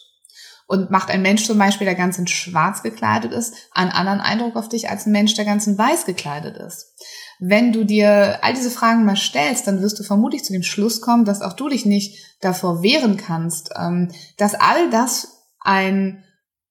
Und 0.66 0.90
macht 0.90 1.08
ein 1.08 1.22
Mensch 1.22 1.46
zum 1.46 1.56
Beispiel, 1.56 1.86
der 1.86 1.94
ganz 1.94 2.18
in 2.18 2.26
schwarz 2.26 2.82
gekleidet 2.82 3.32
ist, 3.32 3.54
einen 3.72 3.90
anderen 3.90 4.20
Eindruck 4.20 4.56
auf 4.56 4.68
dich 4.68 4.90
als 4.90 5.06
ein 5.06 5.12
Mensch, 5.12 5.32
der 5.34 5.46
ganz 5.46 5.66
in 5.66 5.78
weiß 5.78 6.04
gekleidet 6.04 6.58
ist. 6.58 6.94
Wenn 7.40 7.72
du 7.72 7.84
dir 7.84 8.40
all 8.42 8.52
diese 8.52 8.70
Fragen 8.70 9.04
mal 9.04 9.16
stellst, 9.16 9.66
dann 9.66 9.80
wirst 9.80 9.98
du 9.98 10.02
vermutlich 10.02 10.44
zu 10.44 10.52
dem 10.52 10.64
Schluss 10.64 11.00
kommen, 11.00 11.24
dass 11.24 11.40
auch 11.40 11.54
du 11.54 11.68
dich 11.68 11.86
nicht 11.86 12.18
davor 12.40 12.82
wehren 12.82 13.16
kannst, 13.16 13.70
ähm, 13.78 14.10
dass 14.36 14.54
all 14.54 14.90
das 14.90 15.46
ein 15.60 16.24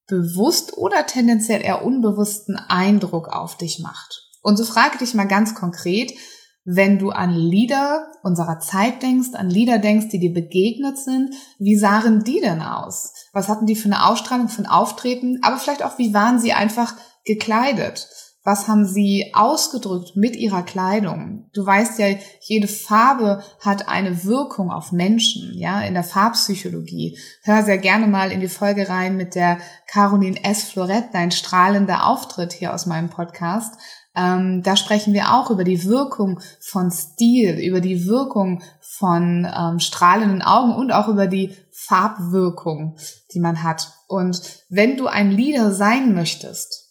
bewusst 0.08 0.78
oder 0.78 1.06
tendenziell 1.06 1.62
eher 1.62 1.84
unbewussten 1.84 2.56
Eindruck 2.56 3.30
auf 3.30 3.58
dich 3.58 3.80
macht. 3.80 4.28
Und 4.42 4.58
so 4.58 4.66
frage 4.66 4.98
dich 4.98 5.14
mal 5.14 5.28
ganz 5.28 5.56
konkret, 5.56 6.14
wenn 6.70 7.00
du 7.00 7.12
an 7.12 7.34
Lieder 7.34 8.12
unserer 8.24 8.60
Zeit 8.60 9.02
denkst, 9.02 9.30
an 9.36 9.50
Lieder 9.50 9.80
denkst, 9.80 10.10
die 10.10 10.20
dir 10.20 10.34
begegnet 10.34 10.98
sind, 10.98 11.34
wie 11.60 11.78
sahen 11.78 12.26
die 12.26 12.42
denn 12.42 12.62
aus? 12.62 13.14
Was 13.32 13.48
hatten 13.48 13.66
die 13.66 13.78
für 13.78 13.86
eine 13.86 14.06
Ausstrahlung, 14.06 14.50
für 14.50 14.64
ein 14.64 14.68
Auftreten? 14.68 15.40
Aber 15.44 15.56
vielleicht 15.58 15.82
auch, 15.82 15.98
wie 15.98 16.14
waren 16.14 16.40
sie 16.40 16.52
einfach 16.52 16.94
gekleidet? 17.24 18.10
Was 18.44 18.68
haben 18.68 18.86
sie 18.86 19.32
ausgedrückt 19.34 20.18
mit 20.18 20.36
ihrer 20.36 20.62
Kleidung? 20.62 21.50
Du 21.54 21.66
weißt 21.66 22.00
ja, 22.00 22.08
jede 22.42 22.68
Farbe 22.68 23.44
hat 23.62 23.88
eine 23.88 24.26
Wirkung 24.26 24.70
auf 24.70 24.92
Menschen, 24.92 25.54
ja, 25.58 25.82
in 25.82 25.94
der 25.94 26.04
Farbpsychologie. 26.04 27.18
Hör 27.44 27.64
sehr 27.64 27.78
gerne 27.78 28.08
mal 28.08 28.30
in 28.30 28.42
die 28.42 28.50
Folge 28.50 28.90
rein 28.90 29.16
mit 29.16 29.36
der 29.36 29.60
Caroline 29.88 30.44
S. 30.44 30.64
Florett, 30.64 31.14
dein 31.14 31.32
strahlender 31.32 32.08
Auftritt 32.08 32.52
hier 32.52 32.74
aus 32.74 32.86
meinem 32.86 33.10
Podcast. 33.10 33.76
Ähm, 34.18 34.64
da 34.64 34.76
sprechen 34.76 35.14
wir 35.14 35.34
auch 35.36 35.52
über 35.52 35.64
die 35.64 35.86
Wirkung 35.86 36.40
von 36.60 36.90
Stil, 36.90 37.60
über 37.60 37.82
die 37.82 38.08
Wirkung 38.08 38.64
von 38.82 39.48
ähm, 39.56 39.80
strahlenden 39.80 40.42
Augen 40.42 40.74
und 40.76 40.92
auch 40.92 41.08
über 41.08 41.28
die 41.28 41.56
Farbwirkung, 41.72 42.98
die 43.34 43.40
man 43.40 43.62
hat. 43.62 43.94
Und 44.08 44.42
wenn 44.70 44.98
du 44.98 45.06
ein 45.08 45.30
Leader 45.30 45.72
sein 45.72 46.16
möchtest, 46.16 46.87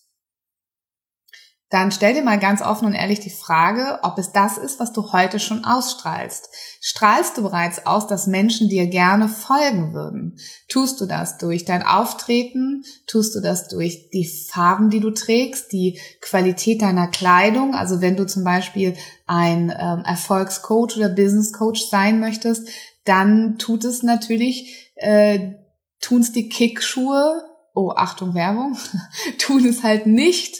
dann 1.76 1.92
stell 1.92 2.14
dir 2.14 2.23
mal 2.23 2.38
ganz 2.38 2.62
offen 2.62 2.87
und 2.87 2.95
ehrlich 2.95 3.21
die 3.21 3.28
Frage, 3.28 3.99
ob 4.02 4.16
es 4.16 4.33
das 4.33 4.56
ist, 4.56 4.80
was 4.80 4.95
du 4.95 5.12
heute 5.12 5.38
schon 5.38 5.66
ausstrahlst. 5.66 6.49
Strahlst 6.80 7.37
du 7.37 7.42
bereits 7.42 7.85
aus, 7.85 8.06
dass 8.06 8.26
Menschen 8.26 8.71
dir 8.71 8.87
gerne 8.87 9.28
folgen 9.28 9.92
würden? 9.92 10.38
Tust 10.71 10.99
du 11.02 11.06
das 11.06 11.37
durch 11.37 11.66
dein 11.66 11.83
Auftreten? 11.83 12.83
Tust 13.06 13.35
du 13.35 13.40
das 13.40 13.68
durch 13.68 14.09
die 14.09 14.26
Farben, 14.26 14.88
die 14.88 15.00
du 15.00 15.11
trägst, 15.11 15.71
die 15.71 16.00
Qualität 16.23 16.80
deiner 16.80 17.09
Kleidung? 17.09 17.75
Also 17.75 18.00
wenn 18.00 18.16
du 18.16 18.26
zum 18.26 18.42
Beispiel 18.42 18.97
ein 19.26 19.68
ähm, 19.68 20.02
Erfolgscoach 20.06 20.97
oder 20.97 21.11
Businesscoach 21.11 21.90
sein 21.90 22.21
möchtest, 22.21 22.71
dann 23.04 23.59
tut 23.59 23.85
es 23.85 24.02
natürlich, 24.02 24.92
äh, 24.95 25.52
tun 26.00 26.23
es 26.23 26.33
die 26.33 26.49
Kickschuhe, 26.49 27.45
oh 27.75 27.92
Achtung 27.95 28.33
Werbung, 28.33 28.78
tun 29.38 29.66
es 29.66 29.83
halt 29.83 30.06
nicht 30.06 30.56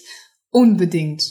unbedingt. 0.57 1.23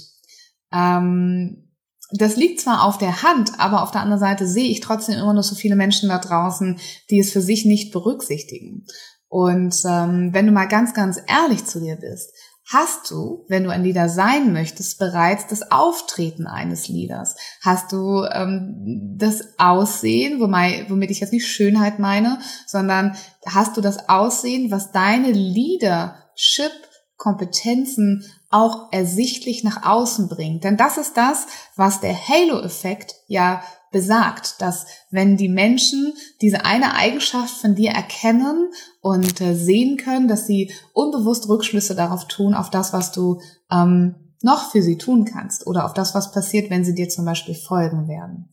Ähm, 0.72 1.72
das 2.12 2.36
liegt 2.36 2.62
zwar 2.62 2.84
auf 2.84 3.00
der 3.00 3.24
Hand, 3.24 3.60
aber 3.60 3.82
auf 3.82 3.89
der 3.89 4.01
anderen 4.01 4.20
Seite 4.20 4.48
sehe 4.48 4.70
ich 4.70 4.82
trotzdem 4.82 5.17
immer 5.17 5.34
noch 5.34 5.44
so 5.44 5.55
viele 5.55 5.75
Menschen 5.75 6.10
da 6.10 6.20
draußen, 6.20 6.79
die 7.10 7.20
es 7.20 7.32
für 7.32 7.41
sich 7.41 7.65
nicht 7.65 7.91
berücksichtigen. 7.91 8.86
Und 9.27 9.75
ähm, 9.89 10.29
wenn 10.32 10.46
du 10.46 10.51
mal 10.51 10.67
ganz, 10.67 10.94
ganz 10.94 11.20
ehrlich 11.27 11.65
zu 11.65 11.79
dir 11.79 11.96
bist, 11.96 12.29
hast 12.72 13.10
du, 13.10 13.46
wenn 13.50 13.63
du 13.63 13.72
ein 13.72 13.84
Leader 13.84 14.10
sein 14.10 14.53
möchtest, 14.53 15.00
bereits 15.00 15.48
das 15.48 15.72
Auftreten 15.72 16.46
eines 16.46 16.88
Leaders? 16.88 17.36
Hast 17.62 17.91
du 17.91 18.24
ähm, 18.32 19.15
das 19.17 19.58
Aussehen, 19.58 20.39
womit, 20.39 20.91
womit 20.91 21.10
ich 21.10 21.20
jetzt 21.20 21.34
nicht 21.34 21.48
Schönheit 21.48 21.98
meine, 21.98 22.38
sondern 22.67 23.15
hast 23.48 23.75
du 23.75 23.82
das 23.82 24.08
Aussehen, 24.08 24.70
was 24.70 24.91
deine 24.91 25.32
Leadership 25.32 26.72
Kompetenzen 27.18 28.26
auch 28.50 28.92
ersichtlich 28.92 29.64
nach 29.64 29.84
außen 29.84 30.28
bringt. 30.28 30.64
Denn 30.64 30.78
das 30.78 30.98
ist 30.98 31.18
das, 31.18 31.48
was 31.76 32.02
der 32.02 32.16
Halo-Effekt 32.16 33.16
ja 33.28 33.62
besagt, 33.92 34.62
dass 34.62 34.88
wenn 35.10 35.38
die 35.38 35.48
Menschen 35.48 36.14
diese 36.42 36.66
eine 36.66 36.96
Eigenschaft 36.96 37.62
von 37.62 37.76
dir 37.76 37.92
erkennen 37.92 38.70
und 39.00 39.40
äh, 39.40 39.56
sehen 39.56 39.96
können, 39.96 40.28
dass 40.28 40.46
sie 40.48 40.74
unbewusst 40.94 41.48
Rückschlüsse 41.48 41.96
darauf 41.96 42.28
tun, 42.28 42.54
auf 42.54 42.70
das, 42.70 42.92
was 42.92 43.14
du 43.14 43.40
ähm, 43.72 44.16
noch 44.42 44.72
für 44.72 44.82
sie 44.82 44.98
tun 44.98 45.24
kannst 45.24 45.66
oder 45.66 45.86
auf 45.86 45.94
das, 45.94 46.14
was 46.14 46.34
passiert, 46.34 46.70
wenn 46.70 46.84
sie 46.84 46.94
dir 46.94 47.08
zum 47.08 47.24
Beispiel 47.24 47.56
folgen 47.56 48.08
werden. 48.10 48.50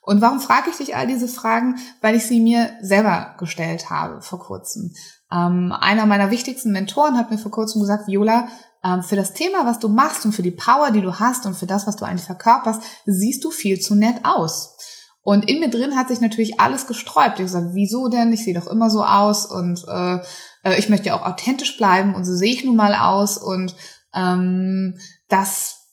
Und 0.00 0.20
warum 0.20 0.40
frage 0.40 0.70
ich 0.70 0.76
dich 0.76 0.96
all 0.96 1.06
diese 1.06 1.28
Fragen? 1.28 1.76
Weil 2.00 2.14
ich 2.14 2.24
sie 2.26 2.40
mir 2.40 2.70
selber 2.80 3.34
gestellt 3.38 3.90
habe 3.90 4.22
vor 4.22 4.38
kurzem. 4.38 4.94
Ähm, 5.32 5.72
einer 5.72 6.06
meiner 6.06 6.30
wichtigsten 6.30 6.72
Mentoren 6.72 7.18
hat 7.18 7.30
mir 7.30 7.38
vor 7.38 7.50
kurzem 7.50 7.80
gesagt, 7.80 8.06
Viola, 8.06 8.48
ähm, 8.84 9.02
für 9.02 9.16
das 9.16 9.32
Thema, 9.32 9.66
was 9.66 9.78
du 9.78 9.88
machst 9.88 10.24
und 10.24 10.32
für 10.32 10.42
die 10.42 10.52
Power, 10.52 10.90
die 10.90 11.02
du 11.02 11.18
hast 11.18 11.46
und 11.46 11.56
für 11.56 11.66
das, 11.66 11.86
was 11.86 11.96
du 11.96 12.04
eigentlich 12.04 12.26
verkörperst, 12.26 12.82
siehst 13.06 13.44
du 13.44 13.50
viel 13.50 13.80
zu 13.80 13.94
nett 13.94 14.24
aus. 14.24 14.76
Und 15.22 15.48
in 15.50 15.58
mir 15.58 15.70
drin 15.70 15.96
hat 15.96 16.06
sich 16.06 16.20
natürlich 16.20 16.60
alles 16.60 16.86
gesträubt. 16.86 17.40
Ich 17.40 17.46
gesagt, 17.46 17.70
wieso 17.72 18.06
denn? 18.06 18.32
Ich 18.32 18.44
sehe 18.44 18.54
doch 18.54 18.68
immer 18.68 18.90
so 18.90 19.02
aus 19.04 19.46
und 19.46 19.84
äh, 19.88 20.18
äh, 20.62 20.78
ich 20.78 20.88
möchte 20.88 21.08
ja 21.08 21.18
auch 21.18 21.26
authentisch 21.26 21.76
bleiben 21.76 22.14
und 22.14 22.24
so 22.24 22.34
sehe 22.34 22.52
ich 22.52 22.64
nun 22.64 22.76
mal 22.76 22.94
aus 22.94 23.36
und 23.36 23.74
ähm, 24.14 24.96
das, 25.28 25.88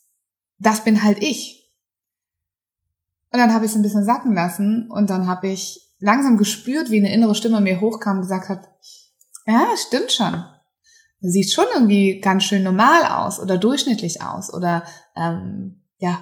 das 0.59 0.83
bin 0.83 1.03
halt 1.03 1.23
ich. 1.23 1.71
Und 3.31 3.39
dann 3.39 3.55
habe 3.55 3.65
ich 3.65 3.71
es 3.71 3.75
ein 3.75 3.81
bisschen 3.81 4.05
sacken 4.05 4.35
lassen 4.35 4.91
und 4.91 5.09
dann 5.09 5.25
habe 5.25 5.47
ich 5.47 5.81
langsam 5.97 6.37
gespürt, 6.37 6.91
wie 6.91 6.99
eine 6.99 7.11
innere 7.11 7.33
Stimme 7.33 7.59
mir 7.59 7.81
hochkam 7.81 8.17
und 8.17 8.21
gesagt 8.21 8.49
hat, 8.49 8.69
ja, 9.45 9.67
stimmt 9.77 10.11
schon. 10.11 10.43
Sieht 11.21 11.51
schon 11.51 11.65
irgendwie 11.73 12.19
ganz 12.19 12.43
schön 12.43 12.63
normal 12.63 13.05
aus 13.05 13.39
oder 13.39 13.57
durchschnittlich 13.57 14.21
aus 14.21 14.53
oder 14.53 14.83
ähm, 15.15 15.81
ja, 15.97 16.19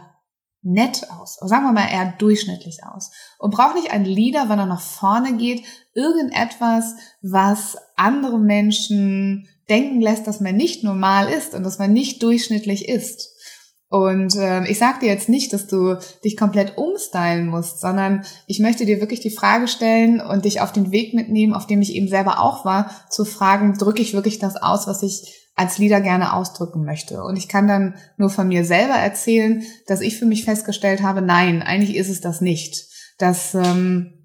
nett 0.61 1.09
aus. 1.09 1.39
Oder 1.39 1.49
sagen 1.49 1.65
wir 1.65 1.71
mal 1.71 1.89
eher 1.89 2.13
durchschnittlich 2.17 2.83
aus. 2.83 3.11
Und 3.39 3.51
braucht 3.51 3.75
nicht 3.75 3.91
ein 3.91 4.05
Leader, 4.05 4.47
wenn 4.47 4.59
er 4.59 4.67
nach 4.67 4.81
vorne 4.81 5.37
geht, 5.37 5.63
irgendetwas, 5.93 6.95
was 7.21 7.77
andere 7.95 8.39
Menschen 8.39 9.47
denken 9.69 10.01
lässt, 10.01 10.27
dass 10.27 10.39
man 10.39 10.55
nicht 10.55 10.83
normal 10.83 11.29
ist 11.31 11.53
und 11.55 11.63
dass 11.63 11.79
man 11.79 11.93
nicht 11.93 12.21
durchschnittlich 12.21 12.87
ist. 12.87 13.30
Und 13.91 14.37
äh, 14.37 14.65
ich 14.67 14.79
sage 14.79 14.99
dir 15.01 15.09
jetzt 15.09 15.27
nicht, 15.27 15.51
dass 15.51 15.67
du 15.67 15.97
dich 16.23 16.37
komplett 16.37 16.77
umstylen 16.77 17.47
musst, 17.47 17.81
sondern 17.81 18.23
ich 18.47 18.61
möchte 18.61 18.85
dir 18.85 19.01
wirklich 19.01 19.19
die 19.19 19.29
Frage 19.29 19.67
stellen 19.67 20.21
und 20.21 20.45
dich 20.45 20.61
auf 20.61 20.71
den 20.71 20.93
Weg 20.93 21.13
mitnehmen, 21.13 21.53
auf 21.53 21.67
dem 21.67 21.81
ich 21.81 21.93
eben 21.93 22.07
selber 22.07 22.39
auch 22.39 22.63
war, 22.63 22.89
zu 23.09 23.25
fragen, 23.25 23.77
drücke 23.77 24.01
ich 24.01 24.13
wirklich 24.13 24.39
das 24.39 24.55
aus, 24.55 24.87
was 24.87 25.03
ich 25.03 25.49
als 25.55 25.77
Leader 25.77 25.99
gerne 25.99 26.31
ausdrücken 26.31 26.85
möchte. 26.85 27.21
Und 27.21 27.35
ich 27.35 27.49
kann 27.49 27.67
dann 27.67 27.95
nur 28.15 28.29
von 28.29 28.47
mir 28.47 28.63
selber 28.63 28.93
erzählen, 28.93 29.63
dass 29.87 29.99
ich 29.99 30.17
für 30.17 30.25
mich 30.25 30.45
festgestellt 30.45 31.03
habe, 31.03 31.21
nein, 31.21 31.61
eigentlich 31.61 31.97
ist 31.97 32.09
es 32.09 32.21
das 32.21 32.39
nicht. 32.39 32.85
Dass 33.17 33.53
ähm, 33.55 34.20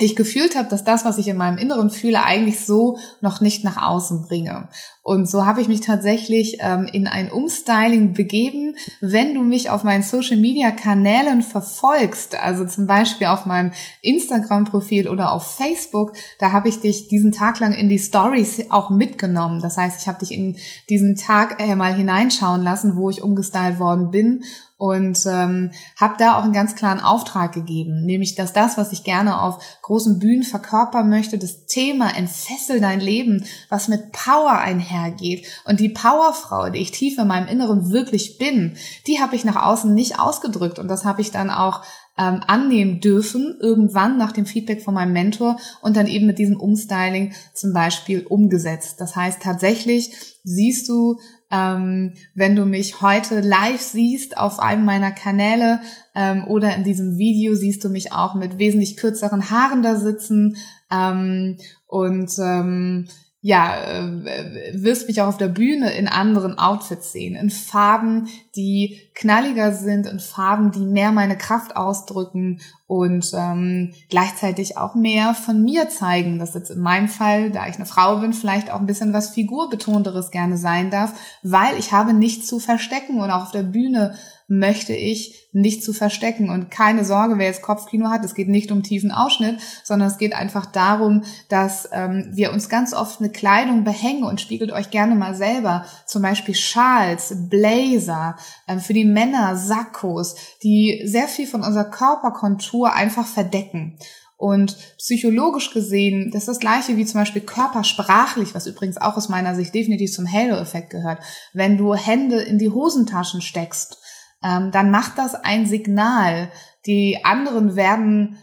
ich 0.00 0.14
gefühlt 0.14 0.56
habe, 0.56 0.68
dass 0.68 0.84
das, 0.84 1.04
was 1.04 1.18
ich 1.18 1.26
in 1.26 1.36
meinem 1.36 1.58
Inneren 1.58 1.90
fühle, 1.90 2.24
eigentlich 2.24 2.64
so 2.64 2.98
noch 3.20 3.40
nicht 3.40 3.64
nach 3.64 3.82
außen 3.82 4.22
bringe. 4.22 4.68
Und 5.02 5.28
so 5.28 5.44
habe 5.44 5.60
ich 5.60 5.68
mich 5.68 5.80
tatsächlich 5.80 6.58
ähm, 6.60 6.86
in 6.92 7.06
ein 7.06 7.32
Umstyling 7.32 8.12
begeben. 8.12 8.76
Wenn 9.00 9.34
du 9.34 9.42
mich 9.42 9.70
auf 9.70 9.82
meinen 9.82 10.02
Social-Media-Kanälen 10.02 11.42
verfolgst, 11.42 12.38
also 12.38 12.64
zum 12.64 12.86
Beispiel 12.86 13.26
auf 13.26 13.44
meinem 13.44 13.72
Instagram-Profil 14.02 15.08
oder 15.08 15.32
auf 15.32 15.56
Facebook, 15.56 16.12
da 16.38 16.52
habe 16.52 16.68
ich 16.68 16.80
dich 16.80 17.08
diesen 17.08 17.32
Tag 17.32 17.58
lang 17.58 17.72
in 17.72 17.88
die 17.88 17.98
Stories 17.98 18.70
auch 18.70 18.90
mitgenommen. 18.90 19.60
Das 19.60 19.78
heißt, 19.78 20.00
ich 20.00 20.06
habe 20.06 20.20
dich 20.20 20.32
in 20.32 20.56
diesen 20.88 21.16
Tag 21.16 21.60
äh, 21.60 21.74
mal 21.74 21.94
hineinschauen 21.94 22.62
lassen, 22.62 22.94
wo 22.94 23.10
ich 23.10 23.22
umgestylt 23.22 23.80
worden 23.80 24.10
bin 24.10 24.44
und 24.78 25.26
ähm, 25.26 25.72
habe 25.96 26.14
da 26.18 26.38
auch 26.38 26.44
einen 26.44 26.52
ganz 26.52 26.76
klaren 26.76 27.00
Auftrag 27.00 27.52
gegeben, 27.52 28.04
nämlich 28.04 28.36
dass 28.36 28.52
das, 28.52 28.78
was 28.78 28.92
ich 28.92 29.02
gerne 29.02 29.42
auf 29.42 29.58
großen 29.82 30.20
Bühnen 30.20 30.44
verkörpern 30.44 31.10
möchte, 31.10 31.36
das 31.36 31.66
Thema 31.66 32.16
entfessel 32.16 32.80
dein 32.80 33.00
Leben, 33.00 33.44
was 33.68 33.88
mit 33.88 34.12
Power 34.12 34.56
einhergeht 34.56 35.46
und 35.64 35.80
die 35.80 35.88
Powerfrau, 35.88 36.70
die 36.70 36.78
ich 36.78 36.92
tief 36.92 37.18
in 37.18 37.26
meinem 37.26 37.48
Inneren 37.48 37.90
wirklich 37.90 38.38
bin, 38.38 38.76
die 39.08 39.20
habe 39.20 39.34
ich 39.34 39.44
nach 39.44 39.60
außen 39.62 39.92
nicht 39.92 40.20
ausgedrückt 40.20 40.78
und 40.78 40.86
das 40.86 41.04
habe 41.04 41.22
ich 41.22 41.32
dann 41.32 41.50
auch 41.50 41.82
ähm, 42.16 42.40
annehmen 42.46 43.00
dürfen, 43.00 43.56
irgendwann 43.60 44.16
nach 44.16 44.32
dem 44.32 44.46
Feedback 44.46 44.82
von 44.82 44.94
meinem 44.94 45.12
Mentor 45.12 45.58
und 45.82 45.96
dann 45.96 46.06
eben 46.06 46.26
mit 46.26 46.38
diesem 46.38 46.60
Umstyling 46.60 47.32
zum 47.54 47.72
Beispiel 47.72 48.26
umgesetzt. 48.26 49.00
Das 49.00 49.16
heißt, 49.16 49.42
tatsächlich 49.42 50.38
siehst 50.44 50.88
du 50.88 51.18
ähm, 51.50 52.14
wenn 52.34 52.56
du 52.56 52.66
mich 52.66 53.00
heute 53.00 53.40
live 53.40 53.80
siehst 53.80 54.36
auf 54.36 54.58
einem 54.58 54.84
meiner 54.84 55.12
Kanäle 55.12 55.80
ähm, 56.14 56.44
oder 56.46 56.74
in 56.76 56.84
diesem 56.84 57.16
Video 57.16 57.54
siehst 57.54 57.82
du 57.84 57.88
mich 57.88 58.12
auch 58.12 58.34
mit 58.34 58.58
wesentlich 58.58 58.96
kürzeren 58.96 59.50
Haaren 59.50 59.82
da 59.82 59.96
sitzen. 59.96 60.56
Ähm, 60.90 61.56
und 61.86 62.30
ähm, 62.38 63.08
ja, 63.40 63.76
äh, 63.76 64.72
wirst 64.74 65.06
mich 65.06 65.22
auch 65.22 65.28
auf 65.28 65.36
der 65.38 65.48
Bühne 65.48 65.92
in 65.92 66.08
anderen 66.08 66.58
Outfits 66.58 67.12
sehen, 67.12 67.36
in 67.36 67.50
Farben, 67.50 68.28
die 68.56 69.00
knalliger 69.14 69.72
sind, 69.72 70.06
in 70.06 70.18
Farben, 70.18 70.72
die 70.72 70.84
mehr 70.84 71.12
meine 71.12 71.38
Kraft 71.38 71.76
ausdrücken 71.76 72.60
und 72.88 73.32
ähm, 73.34 73.92
gleichzeitig 74.08 74.78
auch 74.78 74.94
mehr 74.94 75.34
von 75.34 75.62
mir 75.62 75.90
zeigen. 75.90 76.38
Das 76.38 76.54
jetzt 76.54 76.70
in 76.70 76.80
meinem 76.80 77.08
Fall, 77.08 77.50
da 77.50 77.68
ich 77.68 77.76
eine 77.76 77.84
Frau 77.86 78.16
bin, 78.16 78.32
vielleicht 78.32 78.72
auch 78.72 78.80
ein 78.80 78.86
bisschen 78.86 79.12
was 79.12 79.28
Figurbetonteres 79.28 80.30
gerne 80.30 80.56
sein 80.56 80.90
darf, 80.90 81.12
weil 81.42 81.78
ich 81.78 81.92
habe 81.92 82.14
nichts 82.14 82.46
zu 82.46 82.58
verstecken 82.58 83.20
und 83.20 83.30
auch 83.30 83.42
auf 83.42 83.50
der 83.52 83.62
Bühne 83.62 84.14
möchte 84.48 84.94
ich 84.94 85.48
nicht 85.52 85.84
zu 85.84 85.92
verstecken. 85.92 86.48
Und 86.48 86.70
keine 86.70 87.04
Sorge, 87.04 87.36
wer 87.36 87.46
jetzt 87.46 87.60
Kopfkino 87.60 88.08
hat, 88.08 88.24
es 88.24 88.34
geht 88.34 88.48
nicht 88.48 88.72
um 88.72 88.82
tiefen 88.82 89.12
Ausschnitt, 89.12 89.60
sondern 89.84 90.08
es 90.08 90.16
geht 90.16 90.34
einfach 90.34 90.64
darum, 90.64 91.22
dass 91.50 91.88
ähm, 91.92 92.30
wir 92.32 92.52
uns 92.52 92.70
ganz 92.70 92.94
oft 92.94 93.20
eine 93.20 93.30
Kleidung 93.30 93.84
behängen 93.84 94.24
und 94.24 94.40
spiegelt 94.40 94.72
euch 94.72 94.90
gerne 94.90 95.14
mal 95.14 95.34
selber. 95.34 95.84
Zum 96.06 96.22
Beispiel 96.22 96.54
Schals, 96.54 97.34
Blazer, 97.50 98.36
ähm, 98.66 98.80
für 98.80 98.94
die 98.94 99.04
Männer 99.04 99.56
Sakkos, 99.56 100.36
die 100.62 101.02
sehr 101.04 101.28
viel 101.28 101.46
von 101.46 101.62
unserer 101.62 101.90
Körperkontur 101.90 102.77
einfach 102.84 103.26
verdecken. 103.26 103.98
Und 104.36 104.76
psychologisch 104.98 105.72
gesehen, 105.72 106.30
das 106.32 106.42
ist 106.42 106.48
das 106.48 106.58
gleiche 106.60 106.96
wie 106.96 107.04
zum 107.04 107.20
Beispiel 107.20 107.42
körpersprachlich, 107.42 108.54
was 108.54 108.68
übrigens 108.68 108.96
auch 108.96 109.16
aus 109.16 109.28
meiner 109.28 109.56
Sicht 109.56 109.74
definitiv 109.74 110.12
zum 110.12 110.32
Halo-Effekt 110.32 110.90
gehört. 110.90 111.20
Wenn 111.52 111.76
du 111.76 111.94
Hände 111.94 112.40
in 112.40 112.58
die 112.58 112.70
Hosentaschen 112.70 113.40
steckst, 113.40 113.98
ähm, 114.44 114.70
dann 114.70 114.92
macht 114.92 115.18
das 115.18 115.34
ein 115.34 115.66
Signal. 115.66 116.52
Die 116.86 117.24
anderen 117.24 117.74
werden 117.74 118.38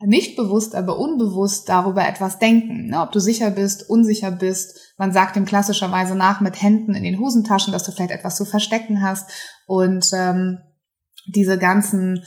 nicht 0.00 0.36
bewusst, 0.36 0.74
aber 0.74 0.98
unbewusst 0.98 1.68
darüber 1.68 2.06
etwas 2.06 2.38
denken. 2.38 2.88
Ne? 2.88 3.00
Ob 3.00 3.12
du 3.12 3.20
sicher 3.20 3.50
bist, 3.50 3.88
unsicher 3.88 4.30
bist. 4.30 4.94
Man 4.96 5.12
sagt 5.12 5.36
ihm 5.36 5.44
klassischerweise 5.44 6.14
nach 6.14 6.40
mit 6.40 6.60
Händen 6.62 6.94
in 6.94 7.02
den 7.02 7.18
Hosentaschen, 7.18 7.72
dass 7.72 7.84
du 7.84 7.92
vielleicht 7.92 8.10
etwas 8.10 8.36
zu 8.36 8.44
verstecken 8.44 9.02
hast. 9.02 9.30
Und 9.66 10.10
ähm, 10.14 10.58
diese 11.26 11.58
ganzen 11.58 12.24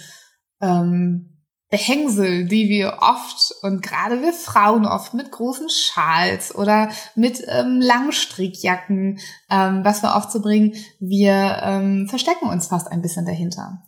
ähm, 0.61 1.38
Behängsel, 1.69 2.45
die 2.45 2.67
wir 2.67 2.97
oft 3.01 3.53
und 3.61 3.83
gerade 3.83 4.21
wir 4.21 4.33
Frauen 4.33 4.87
oft 4.87 5.13
mit 5.13 5.31
großen 5.31 5.69
Schals 5.69 6.55
oder 6.55 6.89
mit 7.15 7.43
ähm, 7.47 7.79
Langstrickjacken, 7.79 9.19
ähm, 9.51 9.81
was 9.83 10.01
wir 10.01 10.15
oft 10.15 10.31
so 10.31 10.41
bringen, 10.41 10.73
wir 10.99 11.59
ähm, 11.61 12.07
verstecken 12.09 12.49
uns 12.49 12.67
fast 12.67 12.87
ein 12.91 13.03
bisschen 13.03 13.25
dahinter. 13.25 13.83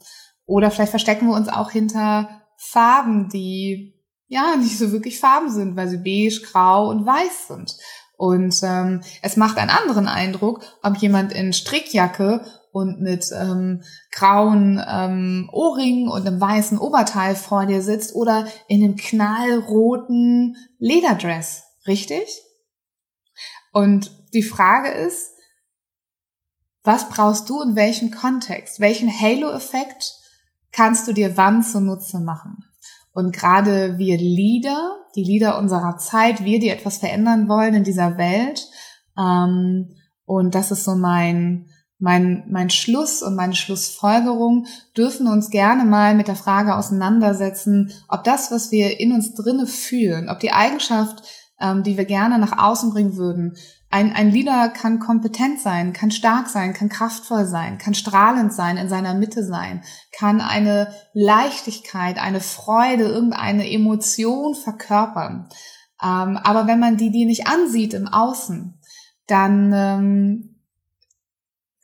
Oder 0.45 0.69
vielleicht 0.69 0.91
verstecken 0.91 1.27
wir 1.27 1.35
uns 1.35 1.47
auch 1.47 1.71
hinter 1.71 2.29
Farben, 2.55 3.29
die 3.29 3.95
ja 4.27 4.55
nicht 4.57 4.77
so 4.77 4.91
wirklich 4.91 5.19
Farben 5.19 5.49
sind, 5.49 5.75
weil 5.75 5.87
sie 5.87 5.97
beige, 5.97 6.41
grau 6.51 6.89
und 6.89 7.05
weiß 7.05 7.47
sind. 7.47 7.75
Und 8.15 8.55
ähm, 8.61 9.01
es 9.23 9.37
macht 9.37 9.57
einen 9.57 9.71
anderen 9.71 10.07
Eindruck, 10.07 10.61
ob 10.83 10.97
jemand 10.97 11.33
in 11.33 11.53
Strickjacke 11.53 12.45
und 12.71 13.01
mit 13.01 13.29
ähm, 13.33 13.83
grauen 14.11 14.81
ähm, 14.87 15.49
Ohrringen 15.51 16.07
und 16.07 16.25
einem 16.25 16.39
weißen 16.39 16.77
Oberteil 16.77 17.35
vor 17.35 17.65
dir 17.65 17.81
sitzt 17.81 18.15
oder 18.15 18.47
in 18.67 18.83
einem 18.83 18.95
knallroten 18.95 20.55
Lederdress, 20.79 21.63
richtig? 21.87 22.41
Und 23.73 24.11
die 24.33 24.43
Frage 24.43 24.89
ist, 24.89 25.31
was 26.83 27.09
brauchst 27.09 27.49
du 27.49 27.61
in 27.61 27.75
welchem 27.75 28.11
Kontext? 28.11 28.79
Welchen 28.79 29.09
Halo-Effekt 29.09 30.13
kannst 30.71 31.07
du 31.07 31.13
dir 31.13 31.37
wann 31.37 31.63
zunutze 31.63 32.19
machen? 32.19 32.65
Und 33.13 33.35
gerade 33.35 33.97
wir 33.97 34.17
Leader, 34.17 34.97
die 35.15 35.23
Leader 35.23 35.57
unserer 35.57 35.97
Zeit, 35.97 36.45
wir, 36.45 36.59
die 36.59 36.69
etwas 36.69 36.97
verändern 36.97 37.49
wollen 37.49 37.73
in 37.73 37.83
dieser 37.83 38.17
Welt, 38.17 38.67
ähm, 39.17 39.95
und 40.25 40.55
das 40.55 40.71
ist 40.71 40.85
so 40.85 40.95
mein, 40.95 41.67
mein, 42.01 42.43
mein 42.49 42.71
Schluss 42.71 43.21
und 43.21 43.35
meine 43.35 43.55
Schlussfolgerung 43.55 44.65
dürfen 44.97 45.27
uns 45.27 45.51
gerne 45.51 45.85
mal 45.85 46.15
mit 46.15 46.27
der 46.27 46.35
Frage 46.35 46.75
auseinandersetzen, 46.75 47.93
ob 48.07 48.23
das, 48.23 48.51
was 48.51 48.71
wir 48.71 48.99
in 48.99 49.13
uns 49.13 49.35
drinne 49.35 49.67
fühlen, 49.67 50.27
ob 50.27 50.39
die 50.39 50.51
Eigenschaft, 50.51 51.23
ähm, 51.59 51.83
die 51.83 51.97
wir 51.97 52.05
gerne 52.05 52.39
nach 52.39 52.57
außen 52.57 52.91
bringen 52.91 53.17
würden, 53.17 53.55
ein, 53.91 54.13
ein 54.13 54.31
Leader 54.31 54.69
kann 54.69 54.99
kompetent 54.99 55.59
sein, 55.59 55.93
kann 55.93 56.11
stark 56.11 56.47
sein, 56.47 56.73
kann 56.73 56.89
kraftvoll 56.89 57.45
sein, 57.45 57.77
kann 57.77 57.93
strahlend 57.93 58.53
sein, 58.53 58.77
in 58.77 58.89
seiner 58.89 59.13
Mitte 59.13 59.45
sein, 59.45 59.83
kann 60.17 60.41
eine 60.41 60.93
Leichtigkeit, 61.13 62.17
eine 62.17 62.39
Freude, 62.39 63.03
irgendeine 63.03 63.69
Emotion 63.69 64.55
verkörpern. 64.55 65.49
Ähm, 66.01 66.37
aber 66.37 66.65
wenn 66.65 66.79
man 66.79 66.97
die, 66.97 67.11
die 67.11 67.25
nicht 67.25 67.47
ansieht 67.47 67.93
im 67.93 68.07
Außen, 68.07 68.79
dann 69.27 69.71
ähm, 69.73 70.50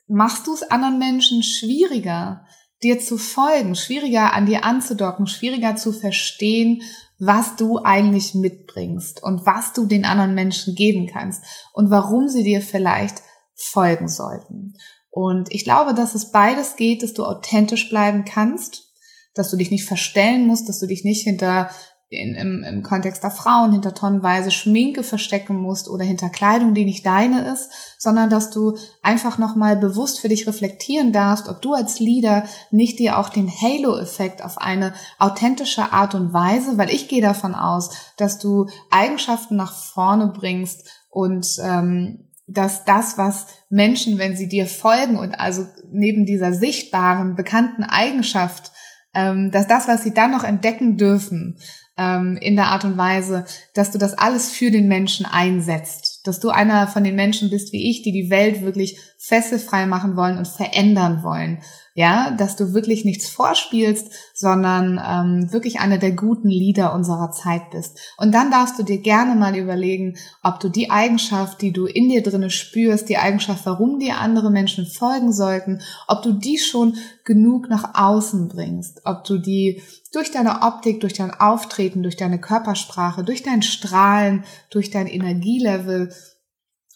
machst 0.07 0.47
du 0.47 0.53
es 0.53 0.63
anderen 0.63 0.99
Menschen 0.99 1.43
schwieriger, 1.43 2.45
dir 2.83 2.99
zu 2.99 3.17
folgen, 3.17 3.75
schwieriger 3.75 4.33
an 4.33 4.45
dir 4.45 4.63
anzudocken, 4.63 5.27
schwieriger 5.27 5.75
zu 5.75 5.91
verstehen, 5.91 6.83
was 7.19 7.55
du 7.55 7.79
eigentlich 7.83 8.35
mitbringst 8.35 9.23
und 9.23 9.45
was 9.45 9.73
du 9.73 9.85
den 9.85 10.05
anderen 10.05 10.35
Menschen 10.35 10.75
geben 10.75 11.07
kannst 11.07 11.43
und 11.73 11.89
warum 11.89 12.27
sie 12.29 12.43
dir 12.43 12.61
vielleicht 12.61 13.23
folgen 13.55 14.07
sollten. 14.07 14.75
Und 15.09 15.51
ich 15.51 15.63
glaube, 15.63 15.95
dass 15.95 16.13
es 16.13 16.31
beides 16.31 16.75
geht, 16.75 17.01
dass 17.01 17.13
du 17.13 17.25
authentisch 17.25 17.89
bleiben 17.89 18.23
kannst, 18.23 18.93
dass 19.33 19.49
du 19.49 19.57
dich 19.57 19.71
nicht 19.71 19.85
verstellen 19.85 20.45
musst, 20.45 20.69
dass 20.69 20.79
du 20.79 20.85
dich 20.85 21.03
nicht 21.03 21.23
hinter 21.23 21.71
in, 22.09 22.35
im, 22.35 22.63
im 22.63 22.83
Kontext 22.83 23.23
der 23.23 23.31
Frauen 23.31 23.73
hinter 23.73 23.93
tonnenweise 23.93 24.49
Schminke 24.49 25.03
verstecken 25.03 25.57
musst 25.57 25.89
oder 25.89 26.05
hinter 26.05 26.29
Kleidung, 26.29 26.73
die 26.73 26.85
nicht 26.85 27.05
deine 27.05 27.51
ist, 27.51 27.69
sondern 27.97 28.29
dass 28.29 28.49
du 28.49 28.77
einfach 29.01 29.37
nochmal 29.37 29.75
bewusst 29.75 30.21
für 30.21 30.29
dich 30.29 30.47
reflektieren 30.47 31.11
darfst, 31.11 31.49
ob 31.49 31.61
du 31.61 31.73
als 31.73 31.99
Leader 31.99 32.45
nicht 32.71 32.99
dir 32.99 33.17
auch 33.17 33.27
den 33.27 33.49
Halo-Effekt 33.49 34.41
auf 34.41 34.57
eine 34.57 34.93
authentische 35.19 35.91
Art 35.91 36.15
und 36.15 36.31
Weise, 36.31 36.77
weil 36.77 36.89
ich 36.89 37.09
gehe 37.09 37.21
davon 37.21 37.53
aus, 37.53 37.89
dass 38.15 38.39
du 38.39 38.67
Eigenschaften 38.89 39.57
nach 39.57 39.73
vorne 39.73 40.27
bringst 40.27 40.89
und 41.09 41.45
ähm, 41.61 42.29
dass 42.47 42.85
das, 42.85 43.17
was 43.17 43.47
Menschen, 43.69 44.17
wenn 44.17 44.37
sie 44.37 44.47
dir 44.47 44.67
folgen 44.67 45.17
und 45.17 45.37
also 45.37 45.65
neben 45.91 46.25
dieser 46.25 46.53
sichtbaren, 46.53 47.35
bekannten 47.35 47.83
Eigenschaft, 47.83 48.71
ähm, 49.13 49.51
dass 49.51 49.67
das, 49.67 49.89
was 49.89 50.03
sie 50.03 50.13
dann 50.13 50.31
noch 50.31 50.45
entdecken 50.45 50.95
dürfen, 50.95 51.57
ähm, 51.97 52.37
in 52.37 52.55
der 52.55 52.67
Art 52.67 52.85
und 52.85 52.97
Weise, 52.97 53.45
dass 53.73 53.91
du 53.91 53.97
das 53.97 54.17
alles 54.17 54.51
für 54.51 54.71
den 54.71 54.87
Menschen 54.87 55.25
einsetzt. 55.25 56.21
Dass 56.25 56.39
du 56.39 56.49
einer 56.49 56.87
von 56.87 57.03
den 57.03 57.15
Menschen 57.15 57.49
bist 57.49 57.73
wie 57.73 57.89
ich, 57.89 58.03
die 58.03 58.11
die 58.11 58.29
Welt 58.29 58.61
wirklich 58.61 58.99
fesselfrei 59.17 59.85
machen 59.85 60.15
wollen 60.15 60.37
und 60.37 60.47
verändern 60.47 61.23
wollen. 61.23 61.59
Ja, 61.99 62.29
dass 62.29 62.55
du 62.55 62.75
wirklich 62.75 63.05
nichts 63.05 63.27
vorspielst, 63.27 64.11
sondern 64.35 65.01
ähm, 65.03 65.51
wirklich 65.51 65.79
einer 65.79 65.97
der 65.97 66.11
guten 66.11 66.47
Lieder 66.47 66.93
unserer 66.93 67.31
Zeit 67.31 67.71
bist. 67.71 67.99
Und 68.19 68.33
dann 68.35 68.51
darfst 68.51 68.77
du 68.77 68.83
dir 68.83 68.99
gerne 68.99 69.33
mal 69.33 69.57
überlegen, 69.57 70.15
ob 70.43 70.59
du 70.59 70.69
die 70.69 70.91
Eigenschaft, 70.91 71.59
die 71.59 71.73
du 71.73 71.87
in 71.87 72.07
dir 72.09 72.21
drinne 72.21 72.51
spürst, 72.51 73.09
die 73.09 73.17
Eigenschaft, 73.17 73.65
warum 73.65 73.97
dir 73.97 74.19
andere 74.19 74.51
Menschen 74.51 74.85
folgen 74.85 75.33
sollten, 75.33 75.81
ob 76.07 76.21
du 76.21 76.33
die 76.33 76.59
schon 76.59 76.97
genug 77.25 77.67
nach 77.67 77.95
außen 77.95 78.47
bringst, 78.47 79.01
ob 79.03 79.23
du 79.23 79.39
die 79.39 79.81
durch 80.13 80.29
deine 80.29 80.61
Optik, 80.61 80.99
durch 80.99 81.13
dein 81.13 81.31
Auftreten, 81.31 82.03
durch 82.03 82.15
deine 82.15 82.39
Körpersprache, 82.39 83.23
durch 83.23 83.41
dein 83.41 83.63
Strahlen, 83.63 84.43
durch 84.69 84.91
dein 84.91 85.07
Energielevel 85.07 86.13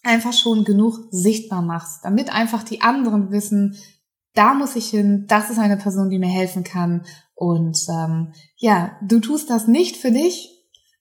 einfach 0.03 0.33
schon 0.33 0.63
genug 0.63 0.99
sichtbar 1.11 1.61
machst, 1.61 2.03
damit 2.03 2.31
einfach 2.31 2.63
die 2.63 2.81
anderen 2.81 3.31
wissen, 3.31 3.77
da 4.33 4.53
muss 4.53 4.75
ich 4.75 4.89
hin, 4.89 5.25
das 5.27 5.49
ist 5.49 5.59
eine 5.59 5.77
Person, 5.77 6.09
die 6.09 6.19
mir 6.19 6.29
helfen 6.29 6.63
kann. 6.63 7.05
Und 7.35 7.77
ähm, 7.89 8.33
ja, 8.57 8.97
du 9.01 9.19
tust 9.19 9.49
das 9.49 9.67
nicht 9.67 9.97
für 9.97 10.11
dich, 10.11 10.49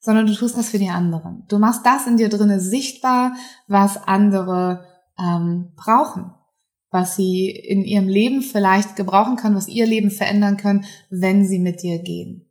sondern 0.01 0.27
du 0.27 0.35
tust 0.35 0.57
das 0.57 0.71
für 0.71 0.79
die 0.79 0.89
anderen. 0.89 1.45
Du 1.49 1.59
machst 1.59 1.85
das 1.85 2.07
in 2.07 2.17
dir 2.17 2.29
drinne 2.29 2.61
sichtbar, 2.61 3.35
was 3.69 3.97
andere 4.09 4.87
ähm, 5.19 5.73
brauchen, 5.77 6.33
was 6.91 7.17
sie 7.17 7.51
in 7.51 7.85
ihrem 7.85 8.09
Leben 8.09 8.43
vielleicht 8.43 8.97
gebrauchen 8.97 9.37
können, 9.37 9.57
was 9.57 9.69
ihr 9.69 9.87
Leben 9.87 10.11
verändern 10.11 10.57
können, 10.57 10.85
wenn 11.11 11.47
sie 11.47 11.59
mit 11.59 11.83
dir 11.83 12.03
gehen. 12.03 12.47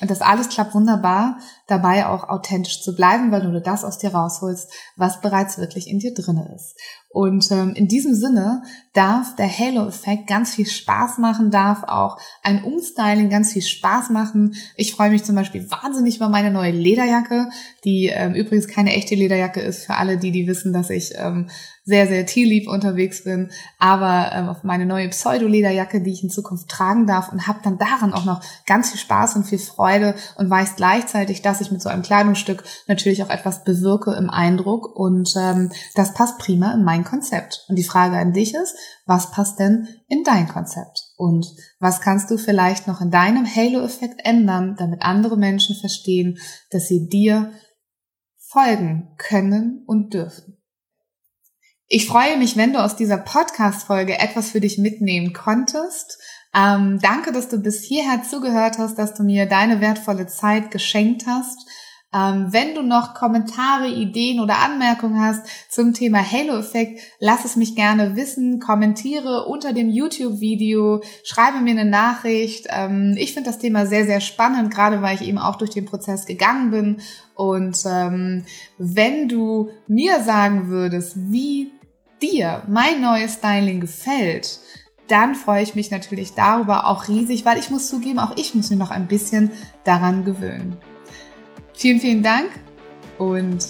Und 0.00 0.10
das 0.10 0.20
alles 0.20 0.48
klappt 0.48 0.74
wunderbar, 0.74 1.38
dabei 1.66 2.06
auch 2.06 2.28
authentisch 2.28 2.82
zu 2.82 2.94
bleiben, 2.94 3.30
weil 3.30 3.42
du 3.42 3.48
nur 3.48 3.60
das 3.60 3.84
aus 3.84 3.98
dir 3.98 4.14
rausholst, 4.14 4.70
was 4.96 5.20
bereits 5.20 5.58
wirklich 5.58 5.88
in 5.88 5.98
dir 5.98 6.14
drinne 6.14 6.52
ist. 6.54 6.76
Und 7.14 7.48
ähm, 7.52 7.74
in 7.76 7.86
diesem 7.86 8.14
Sinne 8.14 8.64
darf 8.92 9.36
der 9.36 9.48
Halo-Effekt 9.48 10.26
ganz 10.26 10.54
viel 10.54 10.66
Spaß 10.66 11.18
machen, 11.18 11.52
darf 11.52 11.84
auch 11.84 12.18
ein 12.42 12.64
Umstyling 12.64 13.30
ganz 13.30 13.52
viel 13.52 13.62
Spaß 13.62 14.10
machen. 14.10 14.56
Ich 14.76 14.92
freue 14.92 15.10
mich 15.10 15.22
zum 15.22 15.36
Beispiel 15.36 15.70
wahnsinnig 15.70 16.16
über 16.16 16.28
meine 16.28 16.50
neue 16.50 16.72
Lederjacke, 16.72 17.50
die 17.84 18.10
ähm, 18.12 18.34
übrigens 18.34 18.66
keine 18.66 18.94
echte 18.94 19.14
Lederjacke 19.14 19.60
ist 19.60 19.86
für 19.86 19.94
alle, 19.94 20.18
die 20.18 20.32
die 20.32 20.48
wissen, 20.48 20.72
dass 20.72 20.90
ich 20.90 21.12
ähm, 21.16 21.48
sehr, 21.84 22.06
sehr 22.06 22.24
tierlieb 22.24 22.66
unterwegs 22.66 23.24
bin, 23.24 23.50
aber 23.78 24.30
ähm, 24.34 24.48
auf 24.48 24.64
meine 24.64 24.86
neue 24.86 25.10
Pseudo-Lederjacke, 25.10 26.00
die 26.00 26.12
ich 26.12 26.22
in 26.22 26.30
Zukunft 26.30 26.68
tragen 26.68 27.06
darf 27.06 27.30
und 27.30 27.46
habe 27.46 27.60
dann 27.62 27.78
daran 27.78 28.14
auch 28.14 28.24
noch 28.24 28.40
ganz 28.66 28.90
viel 28.90 29.00
Spaß 29.00 29.36
und 29.36 29.44
viel 29.44 29.58
Freude 29.58 30.14
und 30.36 30.48
weiß 30.48 30.76
gleichzeitig, 30.76 31.42
dass 31.42 31.53
ich 31.60 31.70
mit 31.70 31.82
so 31.82 31.88
einem 31.88 32.02
Kleidungsstück 32.02 32.64
natürlich 32.86 33.22
auch 33.22 33.30
etwas 33.30 33.64
bewirke 33.64 34.12
im 34.12 34.30
Eindruck 34.30 34.94
und 34.94 35.32
ähm, 35.36 35.70
das 35.94 36.14
passt 36.14 36.38
prima 36.38 36.72
in 36.72 36.84
mein 36.84 37.04
Konzept. 37.04 37.64
Und 37.68 37.76
die 37.76 37.84
Frage 37.84 38.16
an 38.16 38.32
dich 38.32 38.54
ist, 38.54 38.76
was 39.06 39.30
passt 39.30 39.58
denn 39.58 39.88
in 40.08 40.24
dein 40.24 40.48
Konzept? 40.48 41.12
Und 41.16 41.46
was 41.78 42.00
kannst 42.00 42.30
du 42.30 42.38
vielleicht 42.38 42.86
noch 42.86 43.00
in 43.00 43.10
deinem 43.10 43.46
Halo-Effekt 43.46 44.20
ändern, 44.24 44.76
damit 44.78 45.02
andere 45.02 45.36
Menschen 45.36 45.76
verstehen, 45.76 46.38
dass 46.70 46.88
sie 46.88 47.08
dir 47.08 47.52
folgen 48.38 49.14
können 49.18 49.82
und 49.86 50.14
dürfen? 50.14 50.58
Ich 51.86 52.06
freue 52.06 52.38
mich, 52.38 52.56
wenn 52.56 52.72
du 52.72 52.82
aus 52.82 52.96
dieser 52.96 53.18
Podcast-Folge 53.18 54.18
etwas 54.18 54.50
für 54.50 54.60
dich 54.60 54.78
mitnehmen 54.78 55.34
konntest. 55.34 56.18
Ähm, 56.56 56.98
danke, 57.02 57.32
dass 57.32 57.48
du 57.48 57.58
bis 57.58 57.82
hierher 57.82 58.22
zugehört 58.22 58.78
hast, 58.78 58.98
dass 58.98 59.14
du 59.14 59.24
mir 59.24 59.46
deine 59.46 59.80
wertvolle 59.80 60.26
Zeit 60.26 60.70
geschenkt 60.70 61.24
hast. 61.26 61.68
Ähm, 62.14 62.52
wenn 62.52 62.76
du 62.76 62.82
noch 62.82 63.14
Kommentare, 63.14 63.88
Ideen 63.88 64.38
oder 64.38 64.58
Anmerkungen 64.58 65.20
hast 65.20 65.44
zum 65.68 65.94
Thema 65.94 66.18
Halo-Effekt, 66.18 67.00
lass 67.18 67.44
es 67.44 67.56
mich 67.56 67.74
gerne 67.74 68.14
wissen. 68.14 68.60
Kommentiere 68.60 69.46
unter 69.46 69.72
dem 69.72 69.90
YouTube-Video, 69.90 71.02
schreibe 71.24 71.58
mir 71.58 71.72
eine 71.72 71.84
Nachricht. 71.84 72.68
Ähm, 72.70 73.16
ich 73.18 73.34
finde 73.34 73.50
das 73.50 73.58
Thema 73.58 73.86
sehr, 73.86 74.04
sehr 74.04 74.20
spannend, 74.20 74.72
gerade 74.72 75.02
weil 75.02 75.16
ich 75.16 75.26
eben 75.26 75.38
auch 75.38 75.56
durch 75.56 75.70
den 75.70 75.86
Prozess 75.86 76.24
gegangen 76.24 76.70
bin. 76.70 77.00
Und 77.34 77.78
ähm, 77.84 78.44
wenn 78.78 79.28
du 79.28 79.70
mir 79.88 80.22
sagen 80.22 80.68
würdest, 80.68 81.16
wie 81.16 81.72
dir 82.22 82.62
mein 82.68 83.00
neues 83.00 83.34
Styling 83.34 83.80
gefällt, 83.80 84.60
dann 85.08 85.34
freue 85.34 85.62
ich 85.62 85.74
mich 85.74 85.90
natürlich 85.90 86.34
darüber 86.34 86.86
auch 86.86 87.08
riesig, 87.08 87.44
weil 87.44 87.58
ich 87.58 87.70
muss 87.70 87.88
zugeben, 87.88 88.18
auch 88.18 88.36
ich 88.36 88.54
muss 88.54 88.70
mir 88.70 88.76
noch 88.76 88.90
ein 88.90 89.06
bisschen 89.06 89.50
daran 89.84 90.24
gewöhnen. 90.24 90.76
Vielen, 91.74 92.00
vielen 92.00 92.22
Dank 92.22 92.50
und 93.18 93.66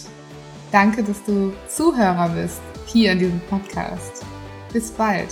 danke, 0.71 1.03
dass 1.03 1.25
du 1.25 1.53
Zuhörer 1.69 2.29
bist 2.29 2.61
hier 2.87 3.13
in 3.13 3.19
diesem 3.19 3.41
Podcast. 3.49 4.25
Bis 4.73 4.91
bald. 4.91 5.29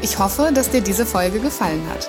Ich 0.00 0.18
hoffe, 0.18 0.50
dass 0.54 0.70
dir 0.70 0.80
diese 0.80 1.04
Folge 1.04 1.38
gefallen 1.38 1.82
hat. 1.90 2.08